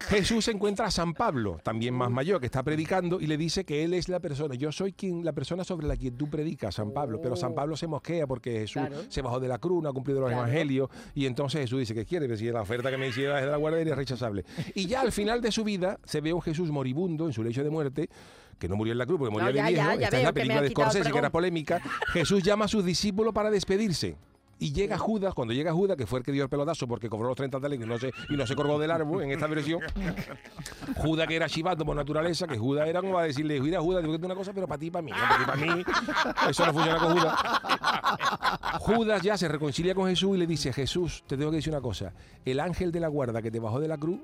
Jesús 0.00 0.46
encuentra 0.48 0.86
a 0.86 0.90
San 0.90 1.14
Pablo, 1.14 1.58
también 1.62 1.94
más 1.94 2.10
mayor, 2.10 2.40
que 2.40 2.46
está 2.46 2.62
predicando 2.62 3.20
y 3.20 3.26
le 3.26 3.36
dice 3.36 3.64
que 3.64 3.84
él 3.84 3.94
es 3.94 4.08
la 4.08 4.20
persona, 4.20 4.54
yo 4.54 4.70
soy 4.72 4.92
quien, 4.92 5.24
la 5.24 5.32
persona 5.32 5.64
sobre 5.64 5.86
la 5.86 5.96
que 5.96 6.10
tú 6.10 6.28
predicas, 6.30 6.74
San 6.76 6.92
Pablo. 6.92 7.20
Pero 7.20 7.36
San 7.36 7.54
Pablo 7.54 7.76
se 7.76 7.86
mosquea 7.86 8.26
porque 8.26 8.52
Jesús 8.60 8.82
Claro. 8.86 8.96
se 9.08 9.22
bajó 9.22 9.40
de 9.40 9.48
la 9.48 9.58
cruz, 9.58 9.82
no 9.82 9.88
ha 9.88 9.92
cumplido 9.92 10.20
los 10.20 10.28
Claro. 10.30 10.44
evangelios. 10.44 10.90
Y 11.14 11.26
entonces 11.26 11.60
Jesús 11.62 11.80
dice 11.80 11.94
que 11.94 12.04
quiere, 12.04 12.28
decir, 12.28 12.52
la 12.52 12.62
oferta 12.62 12.90
que 12.90 12.96
me 12.98 13.08
hiciera 13.08 13.40
de 13.40 13.46
la 13.46 13.56
guardia 13.56 13.80
era 13.80 13.94
rechazable. 13.94 14.44
Y 14.74 14.86
ya 14.86 15.00
al 15.00 15.12
final 15.12 15.40
de 15.40 15.50
su 15.52 15.64
vida 15.64 15.98
se 16.04 16.20
ve 16.20 16.30
a 16.30 16.34
un 16.34 16.42
Jesús 16.42 16.70
moribundo 16.70 17.26
en 17.26 17.32
su 17.32 17.42
lecho 17.42 17.64
de 17.64 17.70
muerte. 17.70 18.08
Que 18.58 18.70
no 18.70 18.76
murió 18.76 18.92
en 18.92 18.98
la 18.98 19.04
cruz, 19.04 19.18
porque 19.18 19.34
No, 19.36 19.38
murió 19.44 19.54
ya, 19.54 19.64
de 19.66 19.72
viejo. 19.72 19.90
Esta 19.90 20.16
es 20.16 20.22
la 20.22 20.28
que 20.30 20.32
película 20.32 20.62
de 20.62 20.70
Scorsese, 20.70 21.12
que 21.12 21.18
era 21.18 21.28
polémica. 21.30 21.78
Jesús 22.14 22.42
llama 22.42 22.64
a 22.64 22.68
sus 22.68 22.86
discípulos 22.86 23.34
para 23.34 23.50
despedirse. 23.50 24.16
Y 24.58 24.72
llega 24.72 24.96
Judas, 24.96 25.34
cuando 25.34 25.52
llega 25.52 25.72
Judas, 25.72 25.96
que 25.96 26.06
fue 26.06 26.20
el 26.20 26.24
que 26.24 26.32
dio 26.32 26.42
el 26.42 26.48
pelotazo 26.48 26.88
porque 26.88 27.08
cobró 27.10 27.28
los 27.28 27.36
30 27.36 27.60
talentos 27.60 27.86
y 27.86 27.90
no 27.90 27.98
se, 27.98 28.10
y 28.30 28.36
no 28.36 28.46
se 28.46 28.56
colgó 28.56 28.78
del 28.78 28.90
árbol 28.90 29.22
en 29.22 29.30
esta 29.30 29.46
versión. 29.46 29.80
Judas, 30.96 31.26
que 31.28 31.36
era 31.36 31.48
chivato 31.48 31.84
por 31.84 31.94
naturaleza, 31.94 32.46
que 32.46 32.56
Judas 32.56 32.88
era 32.88 33.00
como 33.00 33.14
va 33.14 33.22
a 33.22 33.24
decirle, 33.24 33.60
mira 33.60 33.80
Judas, 33.80 34.00
te 34.00 34.06
voy 34.06 34.14
a 34.14 34.18
decir 34.18 34.26
una 34.26 34.34
cosa, 34.34 34.52
pero 34.54 34.66
para 34.66 34.78
ti 34.78 34.86
y 34.86 34.90
para 34.90 35.02
mí, 35.02 35.10
para 35.12 35.38
ti 35.38 35.44
para 35.44 35.74
mí. 35.74 35.84
Eso 36.48 36.66
no 36.66 36.72
funciona 36.72 36.98
con 36.98 37.18
Judas. 37.18 37.38
Judas 38.80 39.22
ya 39.22 39.36
se 39.36 39.48
reconcilia 39.48 39.94
con 39.94 40.08
Jesús 40.08 40.36
y 40.36 40.38
le 40.38 40.46
dice, 40.46 40.72
Jesús, 40.72 41.22
te 41.26 41.36
tengo 41.36 41.50
que 41.50 41.56
decir 41.56 41.72
una 41.72 41.82
cosa. 41.82 42.14
El 42.44 42.60
ángel 42.60 42.92
de 42.92 43.00
la 43.00 43.08
guarda 43.08 43.42
que 43.42 43.50
te 43.50 43.60
bajó 43.60 43.80
de 43.80 43.88
la 43.88 43.98
cruz 43.98 44.20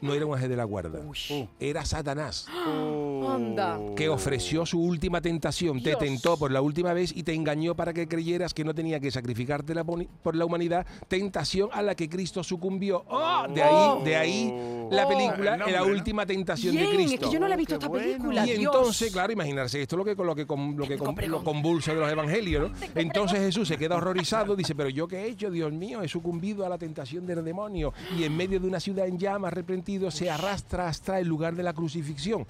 no 0.00 0.14
era 0.14 0.26
un 0.26 0.34
ángel 0.34 0.50
de 0.50 0.56
la 0.56 0.64
guarda. 0.64 1.00
Uy. 1.00 1.48
Era 1.58 1.84
Satanás. 1.84 2.46
Uh, 2.48 3.05
Anda. 3.28 3.78
que 3.96 4.08
ofreció 4.08 4.64
su 4.66 4.80
última 4.80 5.20
tentación, 5.20 5.82
te 5.82 5.96
tentó 5.96 6.36
por 6.36 6.50
la 6.52 6.60
última 6.62 6.92
vez 6.92 7.12
y 7.16 7.22
te 7.22 7.34
engañó 7.34 7.74
para 7.74 7.92
que 7.92 8.06
creyeras 8.08 8.52
que 8.54 8.64
no 8.64 8.74
tenía 8.74 9.00
que 9.00 9.10
sacrificarte 9.10 9.74
la 9.74 9.84
por 9.84 10.34
la 10.36 10.44
humanidad, 10.44 10.86
tentación 11.08 11.70
a 11.72 11.82
la 11.82 11.94
que 11.94 12.08
Cristo 12.08 12.42
sucumbió. 12.44 13.04
¡Oh! 13.08 13.46
De 13.52 13.62
ahí, 13.62 14.04
de 14.04 14.16
ahí 14.16 14.54
la 14.90 15.06
Oh, 15.06 15.08
película, 15.08 15.52
el 15.54 15.58
nombre, 15.58 15.72
la 15.72 15.80
¿no? 15.80 15.86
última 15.86 16.26
tentación 16.26 16.74
de 16.76 16.82
es 16.84 16.88
Cristo. 16.90 17.26
que 17.28 17.34
yo 17.34 17.40
no 17.40 17.48
la 17.48 17.54
he 17.54 17.58
visto 17.58 17.74
Qué 17.78 17.86
esta 17.86 17.88
bueno. 17.88 18.06
película. 18.06 18.46
Y 18.46 18.58
Dios. 18.58 18.74
entonces, 18.74 19.12
claro, 19.12 19.32
imaginarse 19.32 19.80
esto 19.82 19.96
es 19.96 19.98
lo 19.98 20.04
que, 20.04 20.14
lo 20.22 20.34
que, 20.34 20.46
con- 20.46 20.76
lo 20.76 20.86
que 20.86 20.96
con- 20.96 21.14
lo 21.28 21.42
convulsa 21.44 21.94
de 21.94 22.00
los 22.00 22.10
evangelios, 22.10 22.70
¿no? 22.70 22.76
Entonces 22.94 23.38
Jesús 23.40 23.68
se 23.68 23.76
queda 23.76 23.96
horrorizado, 23.96 24.54
dice, 24.56 24.74
pero 24.74 24.88
yo 24.88 25.06
qué 25.08 25.22
he 25.24 25.28
hecho, 25.28 25.50
Dios 25.50 25.72
mío, 25.72 26.02
he 26.02 26.08
sucumbido 26.08 26.64
a 26.64 26.68
la 26.68 26.78
tentación 26.78 27.26
del 27.26 27.44
demonio 27.44 27.92
y 28.18 28.24
en 28.24 28.36
medio 28.36 28.60
de 28.60 28.66
una 28.66 28.80
ciudad 28.80 29.06
en 29.06 29.18
llamas, 29.18 29.52
arrepentido, 29.52 30.10
se 30.10 30.30
arrastra 30.30 30.88
hasta 30.88 31.18
el 31.18 31.26
lugar 31.26 31.54
de 31.54 31.62
la 31.62 31.72
crucifixión. 31.72 32.46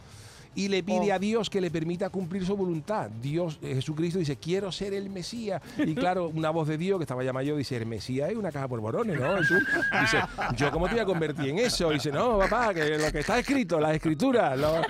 Y 0.57 0.69
le 0.69 0.83
pide 0.83 1.13
a 1.13 1.19
Dios 1.19 1.49
que 1.49 1.61
le 1.61 1.71
permita 1.71 2.11
cumplir 2.11 2.45
su 2.45 2.57
voluntad. 2.57 3.09
Dios, 3.11 3.59
eh, 3.63 3.75
Jesucristo 3.75 4.19
dice, 4.19 4.37
quiero 4.37 4.73
ser 4.73 4.95
el 4.95 5.09
Mesías. 5.11 5.63
Y 5.79 5.95
claro, 5.95 6.29
una 6.35 6.51
voz 6.51 6.67
de 6.67 6.77
Dios 6.79 6.99
que 6.99 7.05
estaba 7.05 7.23
ya 7.23 7.33
mayor 7.33 7.57
dice, 7.59 7.77
el 7.77 7.87
Mesías 7.87 8.31
es 8.31 8.37
una 8.37 8.51
caja 8.51 8.67
por 8.67 8.81
borones, 8.81 9.21
¿no? 9.21 9.37
Jesús? 9.37 9.63
Dice, 10.01 10.19
yo 10.57 10.71
cómo 10.73 10.87
te 10.87 10.93
voy 10.95 11.01
a 11.01 11.05
convertir 11.05 11.51
en 11.51 11.59
eso. 11.59 11.91
dice, 11.91 12.11
no, 12.11 12.39
papá, 12.39 12.73
que 12.75 12.99
lo 12.99 13.13
que 13.13 13.21
está 13.21 13.39
escrito, 13.39 13.79
las 13.79 13.95
escrituras, 13.95 14.59
lo- 14.59 14.81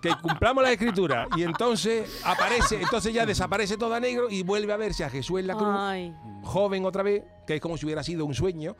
que 0.00 0.10
cumplamos 0.20 0.62
la 0.64 0.72
escritura. 0.72 1.28
Y 1.36 1.42
entonces 1.42 2.20
aparece, 2.24 2.80
entonces 2.80 3.12
ya 3.14 3.24
desaparece 3.24 3.76
toda 3.76 4.00
negro 4.00 4.28
y 4.28 4.42
vuelve 4.42 4.72
a 4.72 4.76
verse 4.76 5.04
a 5.04 5.10
Jesús 5.10 5.40
en 5.40 5.46
la 5.46 5.54
cruz, 5.54 5.68
Ay. 5.78 6.12
joven 6.42 6.84
otra 6.84 7.02
vez, 7.02 7.22
que 7.46 7.54
es 7.54 7.60
como 7.60 7.76
si 7.76 7.86
hubiera 7.86 8.02
sido 8.02 8.24
un 8.24 8.34
sueño, 8.34 8.76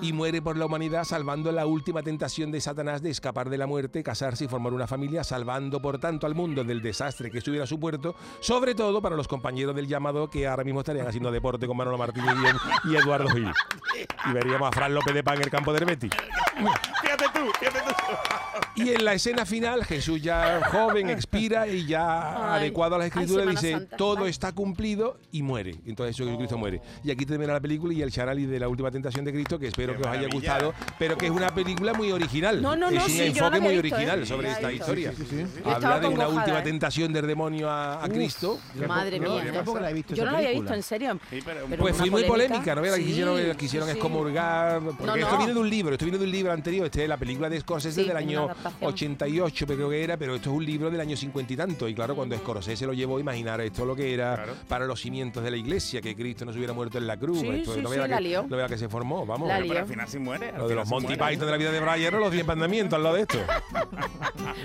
y 0.00 0.12
muere 0.12 0.42
por 0.42 0.56
la 0.56 0.66
humanidad 0.66 1.04
salvando 1.04 1.52
la 1.52 1.66
última 1.66 2.02
tentación 2.02 2.50
de 2.50 2.60
Satanás 2.60 3.02
de 3.02 3.10
escapar 3.10 3.50
de 3.50 3.58
la 3.58 3.66
muerte, 3.66 4.02
casarse 4.02 4.44
y 4.44 4.48
formar 4.48 4.72
una 4.72 4.86
familia, 4.86 5.24
salvando 5.24 5.80
por 5.80 5.98
tanto 5.98 6.26
al 6.26 6.34
mundo 6.34 6.64
del 6.64 6.82
desastre 6.82 7.30
que 7.30 7.38
estuviera 7.38 7.64
a 7.64 7.66
su 7.66 7.78
puerto, 7.78 8.14
sobre 8.40 8.74
todo 8.74 9.02
para 9.02 9.16
los 9.16 9.28
compañeros 9.28 9.74
del 9.74 9.86
llamado 9.86 10.30
que 10.30 10.46
ahora 10.46 10.64
mismo 10.64 10.80
estarían 10.80 11.06
haciendo 11.06 11.30
deporte 11.30 11.66
con 11.66 11.76
Manolo 11.76 11.98
Martínez 11.98 12.34
y, 12.84 12.92
y 12.92 12.96
Eduardo 12.96 13.28
Gil. 13.28 13.50
Y 14.28 14.32
veríamos 14.32 14.68
a 14.68 14.72
Fran 14.72 14.94
López 14.94 15.14
de 15.14 15.22
Pan 15.22 15.36
en 15.36 15.42
el 15.42 15.50
campo 15.50 15.72
de 15.72 15.84
Betis. 15.84 16.10
Fíjate 17.06 17.24
tú, 17.32 17.50
fíjate 17.60 17.78
tú. 17.80 18.82
Y 18.82 18.90
en 18.90 19.04
la 19.04 19.14
escena 19.14 19.46
final, 19.46 19.84
Jesús 19.84 20.20
ya 20.20 20.60
joven 20.70 21.08
expira 21.08 21.66
y 21.66 21.86
ya 21.86 22.54
Ay. 22.54 22.60
adecuado 22.60 22.96
a 22.96 22.98
las 22.98 23.04
Ay, 23.06 23.08
escrituras 23.22 23.48
dice, 23.48 23.72
Santa. 23.72 23.96
todo 23.96 24.24
Ay. 24.24 24.30
está 24.30 24.52
cumplido 24.52 25.18
y 25.32 25.42
muere. 25.42 25.76
Entonces 25.86 26.16
Jesucristo 26.16 26.58
muere. 26.58 26.82
Y 27.04 27.10
aquí 27.10 27.24
termina 27.24 27.52
la 27.54 27.60
película 27.60 27.94
y 27.94 28.02
el 28.02 28.10
charali 28.10 28.44
de 28.44 28.58
la 28.60 28.68
última 28.68 28.90
tentación 28.90 29.24
de 29.24 29.32
Cristo, 29.32 29.58
que 29.58 29.68
espero 29.68 29.94
Qué 29.94 30.02
que 30.02 30.08
os 30.08 30.14
haya 30.16 30.28
gustado, 30.30 30.74
pero 30.98 31.16
que 31.16 31.26
es 31.26 31.32
una 31.32 31.54
película 31.54 31.94
muy 31.94 32.12
original. 32.12 32.60
No, 32.60 32.76
no, 32.76 32.90
no, 32.90 32.96
es 32.98 33.04
un 33.04 33.10
sí, 33.10 33.32
yo 33.32 33.44
no 33.44 33.50
la 33.50 33.56
enfoque 33.56 33.60
muy 33.60 33.80
visto, 33.82 33.96
original 33.96 34.22
¿eh? 34.22 34.26
sobre 34.26 34.48
Sí, 34.48 34.52
esta 34.54 34.68
sí, 34.68 34.74
sí, 34.74 34.80
historia. 34.80 35.12
sí, 35.16 35.26
sí. 35.30 35.46
Yo 35.64 35.70
Habla 35.70 36.00
de 36.00 36.08
una 36.08 36.28
última 36.28 36.58
¿eh? 36.58 36.62
tentación 36.62 37.12
del 37.12 37.26
demonio 37.26 37.70
a, 37.70 38.04
a 38.04 38.08
Cristo. 38.08 38.58
Madre 38.86 39.20
mía. 39.20 39.44
yo 39.46 39.52
tampoco 39.52 39.80
la 39.80 39.90
he 39.90 39.94
visto 39.94 40.14
Yo 40.14 40.24
no 40.26 40.32
la 40.32 40.38
había 40.38 40.50
visto, 40.50 40.74
en 40.74 40.82
serio. 40.82 41.18
Sí, 41.30 41.38
pero- 41.44 41.66
Pero 41.68 41.82
Pues 41.82 41.96
fue 41.96 42.10
muy 42.10 42.24
polémica. 42.24 42.74
¿no? 42.74 42.84
Sí, 42.84 43.04
quisieron, 43.04 43.56
quisieron 43.56 43.88
excomulgar. 43.88 44.80
Porque 44.82 45.04
No, 45.06 45.14
esto 45.16 45.36
viene 45.38 45.54
de 45.54 45.60
un 45.60 45.70
libro, 45.70 45.92
esto 45.94 46.04
viene 46.04 46.18
de 46.18 46.24
un 46.24 46.30
libro 46.30 46.52
anterior. 46.52 46.90
Este 46.96 47.08
la 47.08 47.18
película 47.18 47.50
de 47.50 47.60
Scorsese 47.60 48.00
Sí, 48.00 48.08
del 48.08 48.16
año 48.16 48.44
una 48.44 48.52
adaptación. 48.54 48.90
88, 48.90 49.66
creo 49.66 49.90
que 49.90 50.02
era, 50.02 50.16
pero 50.16 50.34
esto 50.34 50.48
es 50.48 50.56
un 50.56 50.64
libro 50.64 50.90
del 50.90 50.98
año 50.98 51.14
50 51.14 51.52
y 51.52 51.56
tanto. 51.56 51.88
Y 51.88 51.94
claro, 51.94 52.16
cuando 52.16 52.34
Scorsese 52.38 52.86
lo 52.86 52.94
llevó, 52.94 53.20
imaginar 53.20 53.60
esto 53.60 53.84
lo 53.84 53.94
que 53.94 54.14
era 54.14 54.34
Claro. 54.34 54.54
para 54.66 54.86
los 54.86 54.98
cimientos 54.98 55.44
de 55.44 55.50
la 55.50 55.58
iglesia, 55.58 56.00
que 56.00 56.16
Cristo 56.16 56.46
no 56.46 56.52
se 56.52 56.56
hubiera 56.58 56.72
muerto 56.72 56.96
en 56.96 57.06
la 57.06 57.18
cruz. 57.18 57.40
Sí, 57.40 57.48
esto, 57.50 57.74
sí, 57.74 57.82
no 57.82 57.90
sí, 57.90 57.98
vea 57.98 58.08
la 58.08 58.16
que, 58.16 58.22
lió. 58.22 58.46
no 58.48 58.56
vea 58.56 58.66
que 58.66 58.78
se 58.78 58.88
formó, 58.88 59.26
vamos. 59.26 59.46
La 59.46 59.56
Pero 59.58 59.74
lió. 59.74 59.78
al 59.82 59.86
final 59.86 60.08
sí 60.08 60.18
muere. 60.18 60.52
Lo 60.56 60.68
de 60.68 60.74
los 60.74 60.88
Monty. 60.88 61.16
Python 61.16 61.40
de 61.44 61.50
la 61.50 61.56
vida 61.58 61.70
de 61.70 61.80
Brian, 61.80 62.18
los 62.18 62.32
10 62.32 62.46
mandamientos, 62.46 62.96
al 62.96 63.02
lado 63.02 63.16
de 63.16 63.20
esto. 63.22 63.38